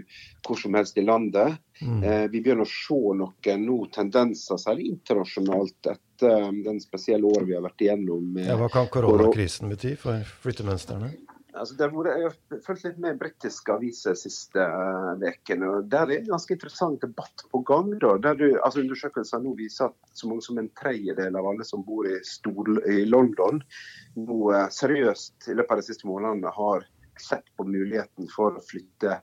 hvor 0.42 0.58
som 0.58 0.78
helst 0.78 0.98
i 0.98 1.06
landet. 1.06 1.60
Mm. 1.82 2.02
Eh, 2.04 2.26
vi 2.34 2.42
begynner 2.42 2.66
å 2.66 2.72
se 2.72 2.98
noen 3.18 3.66
nå 3.66 3.78
tendenser, 3.94 4.60
særlig 4.62 4.90
internasjonalt, 4.96 5.78
etter 5.86 6.00
den 6.22 6.80
spesielle 6.84 7.28
året 7.28 7.50
vi 7.50 7.58
har 7.58 7.66
vært 7.66 7.84
igjennom. 7.84 8.38
Ja, 8.42 8.56
hva 8.60 8.70
kan 8.72 8.90
koronakrisen 8.92 9.72
bety 9.72 9.96
for 10.00 10.24
flyttemønstrene? 10.44 11.12
Altså, 11.54 11.76
det 11.76 11.88
har 11.92 12.08
jeg 12.08 12.24
har 12.24 12.62
fulgt 12.64 12.86
litt 12.86 13.00
med 13.04 13.18
britiske 13.20 13.74
aviser 13.74 14.16
siste 14.16 14.64
ukene. 15.20 15.68
Uh, 15.68 15.82
der 15.92 16.08
er 16.08 16.22
en 16.22 16.30
ganske 16.30 16.56
interessant 16.56 17.02
debatt 17.04 17.44
på 17.52 17.60
gang. 17.68 17.92
Da, 18.00 18.14
der 18.24 18.38
du, 18.40 18.46
altså 18.64 18.80
Undersøkelser 18.86 19.44
nå 19.44 19.52
viser 19.60 19.90
at 19.90 20.16
så 20.16 20.30
mange 20.30 20.46
som 20.46 20.62
en 20.62 20.72
tredjedel 20.80 21.36
av 21.36 21.50
alle 21.52 21.68
som 21.68 21.84
bor 21.88 22.08
i, 22.08 22.16
stor, 22.28 22.72
i 22.88 23.04
London, 23.10 23.60
nå 24.16 24.40
uh, 24.56 24.70
seriøst 24.72 25.52
i 25.52 25.58
løpet 25.60 25.76
av 25.76 25.84
de 25.84 25.88
siste 25.90 26.08
månedene 26.08 26.56
har 26.56 26.88
sett 27.20 27.52
på 27.58 27.68
muligheten 27.68 28.32
for 28.32 28.56
å 28.56 28.64
flytte 28.66 29.20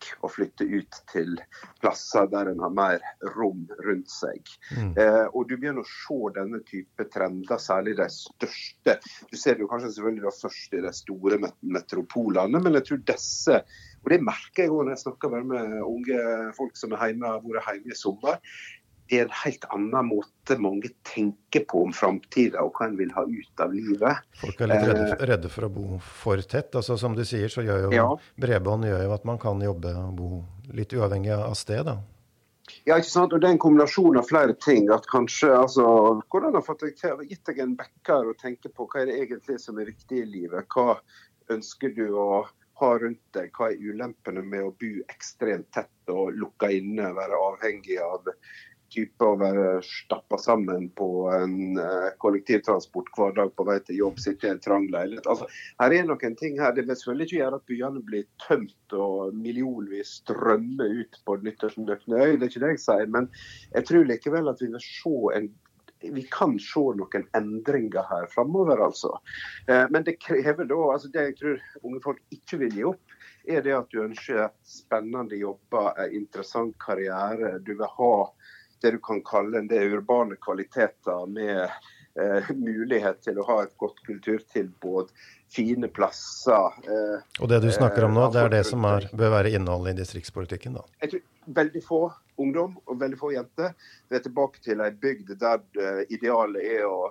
vekk 0.00 0.24
og 0.24 0.32
flytte 0.32 0.64
ut 0.64 0.98
til 1.10 1.38
plasser 1.80 2.28
der 2.30 2.50
en 2.50 2.60
har 2.60 2.72
mer 2.72 3.00
rom 3.36 3.68
rundt 3.84 4.10
seg. 4.10 4.40
Mm. 4.76 4.94
Eh, 4.96 5.26
og 5.34 5.48
Du 5.48 5.56
begynner 5.56 5.82
å 5.82 5.88
se 5.88 6.32
denne 6.34 6.60
type 6.64 7.04
trender, 7.12 7.58
særlig 7.58 7.96
de 7.96 8.08
største. 8.08 8.98
Du 9.30 9.36
ser 9.36 9.54
det 9.54 9.64
jo 9.64 9.70
kanskje 9.70 9.92
selvfølgelig 9.94 10.34
først 10.40 10.74
i 10.74 10.82
de 10.84 10.92
store 10.92 11.40
metropolene, 11.60 12.60
men 12.60 12.74
jeg 12.78 12.86
tror 12.88 13.06
disse 13.14 13.62
og 14.00 14.08
Det 14.08 14.16
merker 14.24 14.64
jeg 14.64 14.70
òg 14.72 14.86
når 14.86 14.94
jeg 14.94 15.02
snakker 15.02 15.42
med 15.44 15.72
unge 15.84 16.20
folk 16.56 16.78
som 16.78 16.94
har 16.96 17.10
vært 17.12 17.66
hjemme 17.68 17.92
i 17.92 17.96
sommer 17.98 18.38
det 19.10 19.18
er 19.18 19.24
en 19.26 19.34
helt 19.42 19.64
annen 19.74 20.06
måte 20.06 20.56
mange 20.62 20.92
tenker 21.06 21.64
på 21.70 21.82
om 21.86 21.94
framtida 21.94 22.62
og 22.62 22.78
hva 22.78 22.86
en 22.86 22.96
vil 22.98 23.10
ha 23.16 23.24
ut 23.26 23.62
av 23.64 23.74
livet. 23.74 24.22
Folk 24.38 24.62
er 24.62 24.70
litt 24.70 24.86
redde, 24.86 25.08
eh, 25.08 25.24
redde, 25.32 25.50
for 25.50 25.66
å 25.66 25.72
bo 25.74 25.98
for 26.22 26.42
tett. 26.46 26.70
Altså, 26.78 26.96
som 27.00 27.16
du 27.18 27.24
sier, 27.26 27.50
så 27.50 27.64
gjør 27.66 27.88
jo 27.88 27.90
ja. 27.96 28.06
bredbånd 28.40 28.86
gjør 28.86 29.02
jo 29.08 29.16
at 29.16 29.26
man 29.26 29.40
kan 29.42 29.60
jobbe 29.64 29.96
og 29.98 30.14
bo 30.14 30.30
litt 30.78 30.94
uavhengig 30.94 31.34
av 31.34 31.58
sted. 31.58 31.82
da. 31.90 31.98
Ja, 32.86 32.96
ikke 32.96 33.10
sant? 33.10 33.34
Og 33.34 33.40
Det 33.42 33.48
er 33.48 33.56
en 33.56 33.64
kombinasjon 33.66 34.20
av 34.20 34.28
flere 34.28 34.54
ting. 34.54 34.90
at 34.90 35.06
kanskje, 35.10 35.50
altså, 35.50 36.22
Hvordan 36.30 36.54
har 36.54 36.62
fått 36.62 36.86
gitt 36.86 37.44
deg 37.46 37.58
en 37.58 37.76
backer 37.76 38.30
og 38.30 38.38
tenke 38.38 38.70
på 38.70 38.86
hva 38.86 39.02
er 39.02 39.10
det 39.10 39.18
egentlig 39.26 39.60
som 39.60 39.78
er 39.78 39.90
viktig 39.90 40.22
i 40.22 40.30
livet? 40.38 40.66
Hva 40.68 41.00
ønsker 41.50 41.94
du 41.94 42.06
å 42.14 42.46
ha 42.80 42.98
rundt 42.98 43.32
deg? 43.32 43.50
Hva 43.52 43.72
er 43.72 43.82
ulempene 43.82 44.42
med 44.42 44.62
å 44.62 44.74
bo 44.78 44.92
ekstremt 45.08 45.70
tett 45.72 46.14
og 46.14 46.32
lukka 46.32 46.70
inne, 46.70 47.12
være 47.16 47.42
avhengig 47.50 47.98
av 48.00 48.30
type 48.92 49.26
å 49.26 49.38
være 49.40 49.80
stappa 49.86 50.38
sammen 50.40 50.88
på 50.98 51.08
en 51.34 51.78
uh, 51.78 52.10
kollektivtransport 52.22 53.10
hver 53.16 53.36
dag 53.38 53.54
på 53.56 53.66
vei 53.68 53.78
til 53.86 54.00
jobb, 54.02 54.20
sitte 54.22 54.48
i 54.48 54.52
en 54.54 54.62
trang 54.62 54.88
leilighet. 54.92 55.28
Altså, 55.30 55.48
her 55.82 55.96
er 55.96 56.08
noen 56.08 56.36
ting 56.40 56.60
her. 56.60 56.74
Det 56.76 56.86
vil 56.86 56.98
selvfølgelig 56.98 57.28
ikke 57.28 57.40
gjøre 57.40 57.60
at 57.60 57.72
byene 57.72 58.04
blir 58.10 58.28
tømt 58.46 58.98
og 58.98 59.34
millionvis 59.38 60.18
strømmer 60.20 61.00
ut 61.00 61.18
på 61.24 61.40
nyttårsnøgne 61.46 62.20
øy, 62.20 62.36
det 62.36 62.46
er 62.46 62.52
ikke 62.52 62.64
det 62.66 62.74
jeg 62.74 62.84
sier. 62.84 63.10
Men 63.18 63.30
jeg 63.74 63.90
tror 63.90 64.08
likevel 64.08 64.52
at 64.52 64.62
vi 64.62 64.72
vil 64.74 64.86
se 64.86 65.16
en 65.38 65.52
vi 66.00 66.22
kan 66.32 66.54
se 66.58 66.80
noen 66.96 67.26
endringer 67.36 68.06
her 68.08 68.26
framover, 68.32 68.80
altså. 68.86 69.18
Eh, 69.68 69.84
men 69.90 70.04
det 70.06 70.16
krever 70.22 70.64
da 70.64 70.78
altså 70.94 71.10
Det 71.12 71.24
jeg 71.26 71.36
tror 71.40 71.66
unge 71.82 72.00
folk 72.04 72.22
ikke 72.32 72.60
vil 72.62 72.76
gi 72.78 72.86
opp, 72.88 73.16
er 73.44 73.64
det 73.64 73.74
at 73.76 73.92
du 73.92 74.02
ønsker 74.04 74.48
spennende 74.66 75.36
jobber, 75.36 75.96
interessant 76.12 76.76
karriere. 76.80 77.58
Du 77.64 77.74
vil 77.74 77.88
ha 77.98 78.14
det 78.82 78.94
du 78.96 79.00
kan 79.04 79.22
kalle 79.26 79.60
en 79.60 79.68
del 79.70 79.94
urbane 79.98 80.38
kvaliteter 80.40 81.26
med 81.30 81.62
eh, 81.64 82.50
mulighet 82.54 83.20
til 83.24 83.40
å 83.40 83.46
ha 83.48 83.58
et 83.64 83.74
godt 83.80 84.00
kulturtilbud, 84.06 85.12
fine 85.50 85.90
plasser. 85.92 86.78
Eh, 86.86 87.26
og 87.40 87.50
det 87.50 87.60
du 87.64 87.70
snakker 87.74 88.06
om 88.06 88.16
nå, 88.16 88.26
eh, 88.28 88.32
det 88.36 88.44
er 88.44 88.54
det 88.58 88.64
som 88.68 88.86
er, 88.88 89.08
bør 89.12 89.34
være 89.36 89.54
innholdet 89.58 89.96
i 89.96 90.02
distriktspolitikken? 90.04 90.78
da? 90.80 90.86
Jeg 91.04 91.16
tror 91.16 91.26
Veldig 91.50 91.80
få 91.82 91.98
ungdom 92.38 92.74
og 92.84 92.98
veldig 93.00 93.16
få 93.18 93.30
jenter. 93.32 93.72
Vi 94.06 94.14
er 94.14 94.22
tilbake 94.22 94.60
til 94.62 94.82
ei 94.84 94.90
bygd 94.92 95.32
der 95.40 95.62
eh, 95.80 96.02
idealet 96.12 96.66
er 96.76 96.84
å 96.86 97.10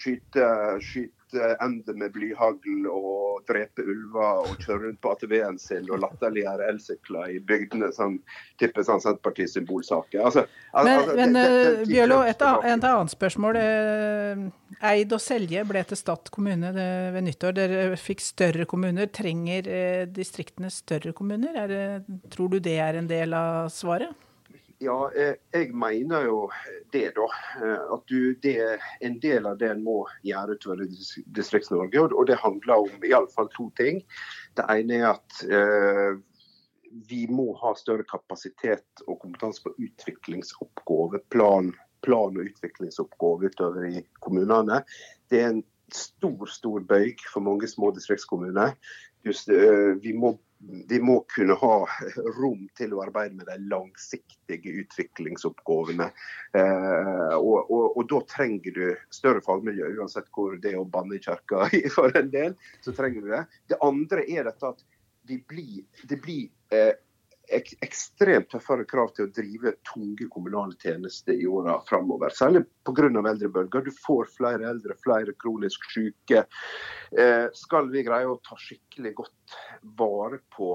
skyte, 0.00 0.48
skyte 0.84 1.14
ender 1.60 1.96
med 1.98 2.12
blyhagl 2.14 2.86
og 2.90 3.42
drepe 3.48 3.82
ulver 3.82 4.46
og 4.46 4.60
kjøre 4.62 4.78
rundt 4.84 5.00
på 5.02 5.12
ATV-en 5.12 5.58
sin 5.60 5.88
og 5.90 6.00
latterliggjøre 6.04 6.68
elsykler 6.70 7.32
i 7.34 7.40
bygdene, 7.42 7.90
sånn 7.94 8.18
type 8.60 8.84
sånn 8.86 9.02
Senterpartiets 9.02 9.56
symbolsaker. 9.58 10.22
Altså, 10.22 10.46
men 10.76 10.92
altså, 10.94 11.16
men 11.18 11.38
uh, 11.40 11.82
Bjørlo, 11.88 12.20
et, 12.26 12.44
et, 12.46 12.86
annet 12.92 13.14
spørsmål. 13.14 13.60
Eh, 13.60 14.44
Eid 14.92 15.14
og 15.16 15.22
Selje 15.22 15.64
ble 15.68 15.82
til 15.88 16.00
Stad 16.00 16.30
kommune 16.34 16.72
ved 16.76 17.26
nyttår. 17.26 17.56
Dere 17.58 18.00
fikk 18.00 18.22
større 18.24 18.68
kommuner. 18.68 19.10
Trenger 19.14 19.70
eh, 19.70 20.04
distriktene 20.10 20.70
større 20.72 21.14
kommuner? 21.16 21.66
Det, 21.70 21.82
tror 22.32 22.54
du 22.54 22.60
det 22.62 22.78
er 22.82 23.00
en 23.00 23.10
del 23.10 23.34
av 23.36 23.70
svaret? 23.74 24.25
Ja, 24.78 25.10
eh, 25.16 25.34
jeg 25.52 25.72
mener 25.72 26.26
jo 26.28 26.38
det, 26.92 27.14
da. 27.16 27.26
Eh, 27.62 27.92
at 27.94 28.02
du, 28.10 28.34
det 28.42 28.58
en 29.00 29.18
del 29.22 29.48
av 29.48 29.56
det 29.60 29.70
en 29.72 29.84
må 29.84 30.02
gjøre 30.26 30.58
utover 30.58 30.82
Distrikts-Norge. 31.38 32.02
Og 32.12 32.26
det 32.28 32.36
handler 32.42 32.84
om 32.84 33.06
iallfall 33.08 33.48
to 33.54 33.70
ting. 33.80 34.02
Det 34.56 34.66
ene 34.72 35.00
er 35.00 35.06
at 35.14 35.38
eh, 35.48 36.18
vi 37.08 37.24
må 37.32 37.54
ha 37.62 37.72
større 37.78 38.04
kapasitet 38.08 39.04
og 39.06 39.20
kompetanse 39.24 39.64
på 39.64 39.72
utviklingsoppgave, 39.80 41.22
plan, 41.32 41.72
plan 42.04 42.36
og 42.36 42.52
utviklingsoppgave 42.52 43.50
utover 43.52 43.88
i 43.88 44.04
kommunene. 44.20 44.82
Det 45.32 45.40
er 45.40 45.54
en 45.54 45.64
stor, 45.94 46.46
stor 46.50 46.84
bøyg 46.84 47.24
for 47.32 47.44
mange 47.46 47.68
små 47.70 47.94
distriktskommuner. 47.96 48.76
Just, 49.24 49.48
eh, 49.48 49.96
vi 50.02 50.12
må 50.12 50.36
vi 50.58 51.00
må 51.00 51.18
kunne 51.34 51.54
ha 51.60 51.74
rom 52.38 52.64
til 52.78 52.94
å 52.96 53.02
arbeide 53.04 53.36
med 53.36 53.48
de 53.50 53.56
langsiktige 53.70 54.72
utviklingsoppgavene. 54.82 56.08
Eh, 56.56 57.34
og, 57.36 57.70
og, 57.70 57.84
og, 57.92 58.02
da 58.10 58.22
trenger 58.30 58.76
du 58.76 58.84
større 59.14 59.44
fagmiljø, 59.44 59.92
uansett 60.00 60.30
hvor 60.34 60.56
det 60.62 60.72
er 60.72 60.80
å 60.80 60.88
banne 60.88 61.18
i 61.18 61.22
kirka 61.22 61.68
for 61.96 62.16
en 62.16 62.30
del. 62.32 62.56
så 62.80 62.94
trenger 62.96 63.22
du 63.22 63.32
Det 63.34 63.44
Det 63.74 63.82
andre 63.84 64.24
er 64.24 64.48
dette 64.48 64.72
at 64.72 64.86
det 65.26 65.40
blir, 65.50 65.82
det 66.06 66.20
blir 66.22 66.48
eh, 66.74 66.94
ek 67.52 67.72
ekstremt 67.84 68.50
tøffere 68.50 68.86
krav 68.88 69.12
til 69.16 69.26
å 69.26 69.32
drive 69.34 69.74
tunge 69.86 70.28
kommunale 70.32 70.76
tjenester 70.82 71.36
i 71.36 71.46
åra 71.46 71.78
framover. 71.88 72.34
Særlig 72.34 72.64
pga. 72.86 73.06
eldrebølger. 73.06 73.86
Du 73.86 73.92
får 74.06 74.30
flere 74.36 74.68
eldre, 74.70 74.96
flere 75.02 75.34
kronisk 75.38 75.84
syke. 75.92 76.46
Eh, 77.12 77.46
skal 77.54 77.90
vi 77.90 78.06
greie 78.06 78.26
å 78.26 78.40
ta 78.42 78.58
skikkelig 78.58 79.14
godt 79.14 79.58
vare 79.98 80.40
på 80.56 80.74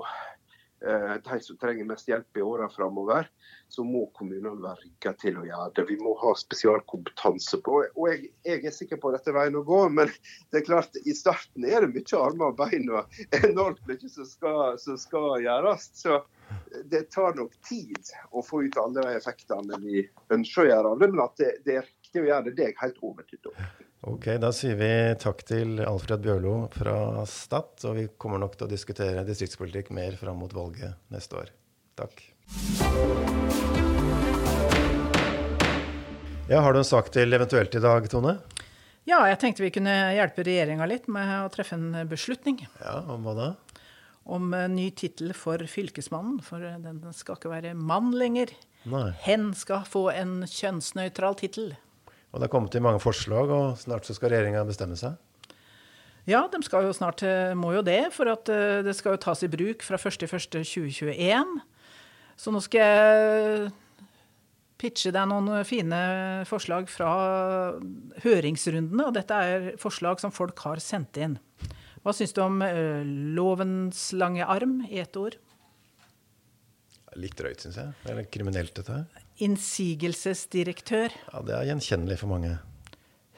eh, 0.85 1.15
de 1.23 1.39
som 1.43 1.57
trenger 1.57 1.85
mest 1.85 2.07
hjelp 2.07 2.37
i 2.37 2.45
åra 2.45 2.69
framover, 2.71 3.27
så 3.71 3.83
må 3.87 4.05
kommunene 4.17 4.59
være 4.61 4.85
rigga 4.85 5.13
til 5.19 5.39
å 5.39 5.45
gjøre 5.47 5.71
det. 5.75 5.87
Vi 5.91 5.97
må 6.01 6.15
ha 6.23 6.33
spesialkompetanse 6.35 7.61
på 7.65 7.81
Og 7.83 8.03
jeg, 8.09 8.31
jeg, 8.47 8.65
er 8.65 8.75
sikker 8.75 8.99
på 8.99 9.11
at 9.11 9.19
dette 9.19 9.31
er 9.31 9.39
veien 9.39 9.59
å 9.59 9.65
gå, 9.67 9.81
men 9.93 10.11
det 10.51 10.61
er 10.61 10.67
klart, 10.67 10.95
i 11.03 11.15
starten 11.15 11.67
er 11.67 11.85
det 11.85 11.93
mye 11.95 12.19
armer 12.19 12.51
og 12.51 12.59
bein 12.59 12.91
og 12.91 13.23
enormt 13.43 13.83
mye 13.87 14.11
som 14.11 14.27
skal, 14.27 14.77
som 14.81 14.99
skal 14.99 15.43
gjøres. 15.45 15.91
Så 15.99 16.21
det 16.91 17.03
tar 17.11 17.35
nok 17.35 17.53
tid 17.67 18.11
å 18.31 18.43
få 18.45 18.63
ut 18.65 18.77
alle 18.79 19.03
de 19.03 19.15
effektene 19.19 19.79
vi 19.83 20.03
ønsker 20.33 20.63
å 20.63 20.69
gjøre 20.69 20.91
av 20.93 20.99
det, 21.01 21.09
men 21.13 21.23
at 21.25 21.39
det, 21.41 21.51
det 21.65 21.77
er 21.79 21.87
riktig 21.87 22.23
å 22.23 22.27
gjøre 22.29 22.45
det, 22.47 22.53
det 22.57 22.65
er 22.65 22.71
jeg 22.73 22.81
helt 22.81 23.01
overbevist 23.03 23.49
om. 23.51 23.63
Ok, 24.11 24.25
Da 24.41 24.49
sier 24.55 24.77
vi 24.79 24.91
takk 25.21 25.43
til 25.45 25.81
Alfred 25.85 26.23
Bjørlo 26.23 26.55
fra 26.73 27.25
Stad, 27.29 27.75
og 27.85 27.99
vi 27.99 28.07
kommer 28.17 28.41
nok 28.41 28.55
til 28.57 28.65
å 28.65 28.71
diskutere 28.71 29.25
distriktspolitikk 29.27 29.91
mer 29.93 30.17
fram 30.17 30.39
mot 30.41 30.53
valget 30.57 30.97
neste 31.13 31.37
år. 31.43 31.51
Takk. 31.99 32.23
Ja, 36.49 36.59
Har 36.65 36.73
du 36.73 36.79
en 36.81 36.87
sak 36.87 37.11
til 37.13 37.31
eventuelt 37.33 37.75
i 37.77 37.83
dag, 37.83 38.09
Tone? 38.11 38.39
Ja, 39.07 39.21
jeg 39.29 39.37
tenkte 39.41 39.63
vi 39.63 39.71
kunne 39.73 39.93
hjelpe 40.13 40.43
regjeringa 40.45 40.85
litt 40.89 41.07
med 41.09 41.29
å 41.45 41.51
treffe 41.53 41.77
en 41.77 41.93
beslutning. 42.09 42.59
Ja, 42.81 42.99
Om 43.09 43.23
hva 43.25 43.33
da? 43.37 43.47
Om 44.25 44.51
ny 44.73 44.89
tittel 44.97 45.33
for 45.37 45.61
Fylkesmannen. 45.67 46.41
For 46.45 46.61
den 46.61 47.01
skal 47.17 47.39
ikke 47.39 47.53
være 47.53 47.73
mann 47.77 48.11
lenger. 48.17 48.53
Nei. 48.89 49.09
Hen 49.25 49.51
skal 49.57 49.85
få 49.89 50.07
en 50.13 50.41
kjønnsnøytral 50.49 51.37
tittel. 51.41 51.73
Og 52.31 52.39
det 52.39 52.47
er 52.47 52.53
kommet 52.53 52.71
til 52.73 52.83
mange 52.83 53.01
forslag, 53.03 53.51
og 53.51 53.77
snart 53.81 54.07
så 54.07 54.15
skal 54.15 54.31
regjeringa 54.31 54.63
bestemme 54.67 54.97
seg? 54.99 55.17
Ja, 56.29 56.45
de 56.51 56.61
skal 56.63 56.85
jo 56.85 56.93
snart, 56.95 57.23
eh, 57.25 57.53
må 57.57 57.73
jo 57.75 57.83
det. 57.83 58.13
For 58.15 58.29
at 58.31 58.49
eh, 58.49 58.81
det 58.85 58.95
skal 58.97 59.17
jo 59.17 59.23
tas 59.25 59.43
i 59.43 59.51
bruk 59.51 59.83
fra 59.83 59.99
1.1.2021. 59.99 61.61
Så 62.39 62.53
nå 62.53 62.61
skal 62.63 62.81
jeg 62.81 63.71
pitche 64.81 65.11
deg 65.13 65.27
noen 65.29 65.65
fine 65.67 65.99
forslag 66.49 66.87
fra 66.89 67.11
høringsrundene. 68.23 69.09
Og 69.09 69.17
dette 69.17 69.33
er 69.35 69.71
forslag 69.81 70.21
som 70.23 70.33
folk 70.33 70.61
har 70.65 70.81
sendt 70.81 71.19
inn. 71.21 71.37
Hva 72.01 72.13
syns 72.17 72.33
du 72.33 72.41
om 72.43 72.61
uh, 72.65 73.01
lovens 73.37 74.09
lange 74.17 74.45
arm 74.45 74.79
i 74.89 75.01
ett 75.03 75.17
ord? 75.19 75.37
Litt 77.19 77.35
drøyt, 77.37 77.61
syns 77.65 77.77
jeg. 77.77 77.93
Det 78.05 78.13
er 78.13 78.19
litt 78.21 78.31
kriminelt, 78.33 78.73
dette 78.77 78.95
her. 78.95 79.27
Innsigelsesdirektør. 79.43 81.13
Ja, 81.33 81.43
Det 81.45 81.55
er 81.57 81.69
gjenkjennelig 81.73 82.17
for 82.21 82.31
mange. 82.31 82.55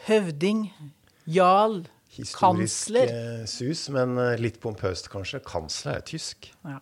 Høvding. 0.07 0.67
Jarl. 1.25 1.83
Kansler. 2.13 3.09
Historisk 3.09 3.53
sus, 3.57 3.87
men 3.89 4.17
eh, 4.21 4.35
litt 4.37 4.59
pompøst, 4.61 5.09
kanskje. 5.09 5.41
Kansler 5.47 5.97
er 5.97 6.03
tysk. 6.05 6.51
Ja. 6.67 6.77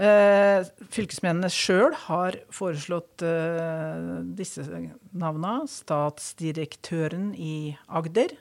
Eh, 0.00 0.64
fylkesmennene 0.88 1.50
sjøl 1.52 1.92
har 2.06 2.38
foreslått 2.56 3.20
eh, 3.26 4.22
disse 4.38 4.64
navna. 5.12 5.58
Statsdirektøren 5.68 7.34
i 7.36 7.76
Agder, 7.84 8.32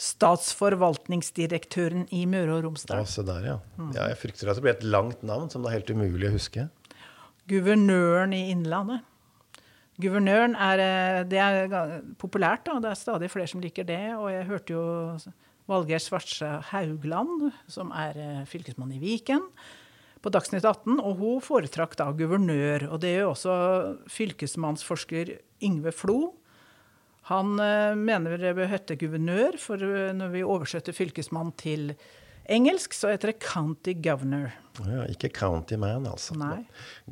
Statsforvaltningsdirektøren 0.00 2.06
i 2.16 2.24
Møre 2.30 2.54
og 2.56 2.64
Romsdal. 2.64 3.04
Ja, 3.04 3.22
der, 3.28 3.42
ja. 3.44 3.56
ja. 3.92 4.02
Jeg 4.12 4.20
frykter 4.22 4.48
at 4.48 4.56
det 4.56 4.64
blir 4.64 4.78
et 4.78 4.86
langt 4.86 5.20
navn 5.26 5.48
som 5.52 5.60
det 5.62 5.68
er 5.70 5.78
helt 5.80 5.92
umulig 5.92 6.26
å 6.30 6.36
huske. 6.38 6.62
Guvernøren 7.50 8.32
i 8.36 8.50
Innlandet. 8.54 9.00
Guvernøren 10.00 10.54
er, 10.56 10.80
eh, 10.80 11.22
det 11.28 11.40
er 11.42 12.00
populært, 12.20 12.64
da. 12.64 12.78
Det 12.80 12.92
er 12.92 12.96
stadig 12.96 13.28
flere 13.32 13.50
som 13.50 13.60
liker 13.60 13.84
det. 13.84 14.14
Og 14.16 14.30
jeg 14.32 14.48
hørte 14.48 14.72
jo 14.72 14.84
Valgeir 15.68 16.00
Svartse 16.02 16.48
Haugland, 16.70 17.50
som 17.68 17.92
er 17.92 18.16
eh, 18.16 18.42
fylkesmann 18.48 18.94
i 18.96 19.00
Viken, 19.02 19.44
på 20.20 20.32
Dagsnytt 20.32 20.64
18, 20.64 21.00
og 21.00 21.20
hun 21.20 21.44
foretrakk 21.44 21.96
da 22.00 22.08
guvernør. 22.16 22.88
Og 22.92 23.00
det 23.04 23.18
gjør 23.18 23.32
også 23.34 23.54
fylkesmannsforsker 24.12 25.36
Yngve 25.64 25.92
Flo. 25.96 26.18
Han 27.30 27.60
eh, 27.62 27.94
mener 27.94 28.40
det 28.40 28.56
bør 28.58 28.72
hete 28.72 28.96
guvernør, 28.98 29.58
for 29.62 29.82
eh, 29.86 30.10
når 30.16 30.32
vi 30.34 30.42
oversetter 30.42 30.96
fylkesmann 30.96 31.52
til 31.60 31.92
engelsk, 32.50 32.96
så 32.96 33.12
heter 33.12 33.30
det 33.30 33.44
county 33.44 33.94
governor. 34.02 34.50
Ja, 34.82 35.04
ikke 35.12 35.30
county 35.36 35.78
man, 35.78 36.08
altså. 36.10 36.34
Nei. 36.40 36.64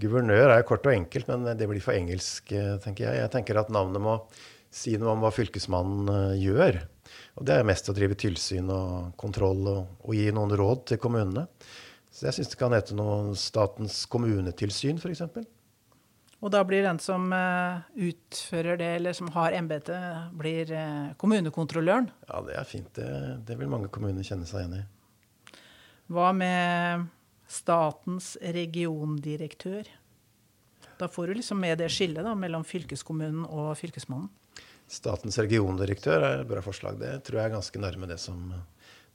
Guvernør 0.03 0.49
er 0.51 0.63
jo 0.63 0.69
kort 0.73 0.89
og 0.89 0.97
enkelt, 0.97 1.31
men 1.31 1.47
det 1.59 1.69
blir 1.71 1.85
for 1.85 1.95
engelsk, 1.95 2.51
eh, 2.51 2.75
tenker 2.83 3.07
jeg. 3.07 3.23
Jeg 3.23 3.35
tenker 3.37 3.61
at 3.63 3.71
navnet 3.75 4.03
må 4.03 4.19
si 4.75 4.97
noe 4.99 5.15
om 5.15 5.23
hva 5.23 5.31
fylkesmannen 5.33 6.35
gjør. 6.43 6.81
Og 7.39 7.47
det 7.47 7.55
er 7.55 7.69
mest 7.69 7.87
å 7.89 7.95
drive 7.97 8.19
tilsyn 8.19 8.69
og 8.75 9.15
kontroll 9.21 9.63
og, 9.71 10.01
og 10.03 10.19
gi 10.19 10.27
noen 10.35 10.53
råd 10.59 10.83
til 10.91 11.01
kommunene. 11.01 11.47
Så 12.11 12.27
jeg 12.27 12.41
syns 12.41 12.51
det 12.51 12.59
kan 12.59 12.75
hete 12.75 12.97
noe 12.99 13.37
Statens 13.39 14.03
kommunetilsyn, 14.11 14.99
f.eks. 14.99 15.23
Og 16.39 16.53
da 16.55 16.61
blir 16.63 16.85
den 16.87 17.01
som 17.03 17.33
eh, 17.35 17.81
utfører 18.11 18.79
det, 18.79 18.91
eller 19.01 19.17
som 19.17 19.31
har 19.35 19.57
embetet, 19.59 20.29
blir 20.39 20.71
eh, 20.71 21.11
kommunekontrolløren. 21.19 22.11
Ja, 22.29 22.43
det 22.47 22.55
er 22.61 22.69
fint. 22.69 22.91
Det, 22.95 23.09
det 23.49 23.59
vil 23.59 23.71
mange 23.71 23.91
kommuner 23.91 24.27
kjenne 24.27 24.47
seg 24.47 24.63
igjen 24.63 24.79
i. 24.79 25.59
Hva 26.15 26.31
med 26.37 27.09
statens 27.51 28.37
regiondirektør? 28.55 29.91
Da 30.99 31.09
får 31.11 31.31
du 31.31 31.39
liksom 31.41 31.61
med 31.63 31.79
det 31.83 31.91
skillet 31.95 32.27
da, 32.27 32.35
mellom 32.39 32.65
fylkeskommunen 32.67 33.45
og 33.47 33.75
fylkesmannen. 33.79 34.31
Statens 34.89 35.37
regiondirektør 35.43 36.23
er 36.23 36.41
et 36.41 36.49
bra 36.49 36.63
forslag. 36.65 36.97
Det 37.03 37.19
tror 37.27 37.41
jeg 37.41 37.51
er 37.51 37.57
ganske 37.59 37.83
nærme 37.83 38.09
det 38.09 38.17
som, 38.23 38.41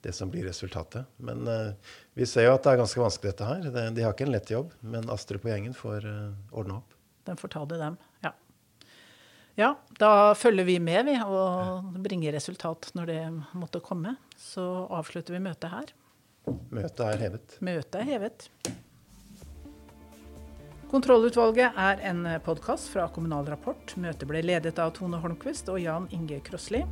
det 0.06 0.12
som 0.14 0.30
blir 0.30 0.46
resultatet. 0.46 1.08
Men 1.18 1.42
uh, 1.50 1.96
vi 2.14 2.28
ser 2.30 2.46
jo 2.46 2.54
at 2.54 2.62
det 2.62 2.72
er 2.72 2.80
ganske 2.84 3.02
vanskelig, 3.02 3.32
dette 3.32 3.48
her. 3.48 3.66
Det, 3.74 3.84
de 3.96 4.04
har 4.06 4.14
ikke 4.14 4.28
en 4.28 4.34
lett 4.36 4.52
jobb, 4.54 4.70
men 4.86 5.10
Astrup 5.12 5.44
og 5.44 5.50
gjengen 5.50 5.74
får 5.76 6.06
uh, 6.06 6.54
ordne 6.54 6.78
opp. 6.78 6.93
Den 7.24 7.40
får 7.40 7.54
ta 7.54 7.64
det, 7.64 7.80
dem. 7.80 7.98
Ja. 8.24 8.32
ja, 9.60 9.70
da 9.98 10.34
følger 10.38 10.68
vi 10.68 10.78
med, 10.78 11.08
vi, 11.08 11.18
og 11.24 12.00
bringer 12.04 12.36
resultat 12.36 12.90
når 12.94 13.12
det 13.12 13.20
måtte 13.56 13.82
komme. 13.84 14.16
Så 14.36 14.64
avslutter 14.92 15.36
vi 15.36 15.44
møtet 15.44 15.72
her. 15.72 15.94
Møtet 16.74 17.06
er 17.08 17.22
hevet. 17.22 17.60
Møtet 17.64 18.02
er 18.02 18.10
hevet. 18.10 18.50
Kontrollutvalget 20.94 21.74
er 21.80 22.02
en 22.06 22.26
podkast 22.44 22.90
fra 22.92 23.08
Kommunal 23.10 23.48
Rapport. 23.50 23.96
Møtet 23.98 24.28
ble 24.30 24.44
ledet 24.44 24.78
av 24.78 24.92
Tone 24.94 25.18
Holmquist 25.18 25.66
og 25.72 25.80
Jan 25.82 26.06
Inge 26.14 26.38
Krossli. 26.46 26.84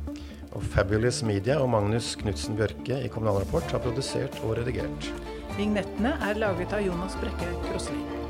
Og 0.51 0.65
Fabulous 0.73 1.21
Media 1.23 1.55
og 1.63 1.69
Magnus 1.71 2.09
Knutsen 2.19 2.57
Bjørke 2.59 2.99
i 3.05 3.13
Kommunal 3.13 3.39
Rapport 3.45 3.71
har 3.71 3.85
produsert 3.85 4.35
og 4.43 4.57
redigert. 4.59 5.07
Vignettene 5.55 6.17
er 6.25 6.41
laget 6.41 6.75
av 6.75 6.83
Jonas 6.83 7.15
Brekke 7.21 7.53
Krossli. 7.69 8.22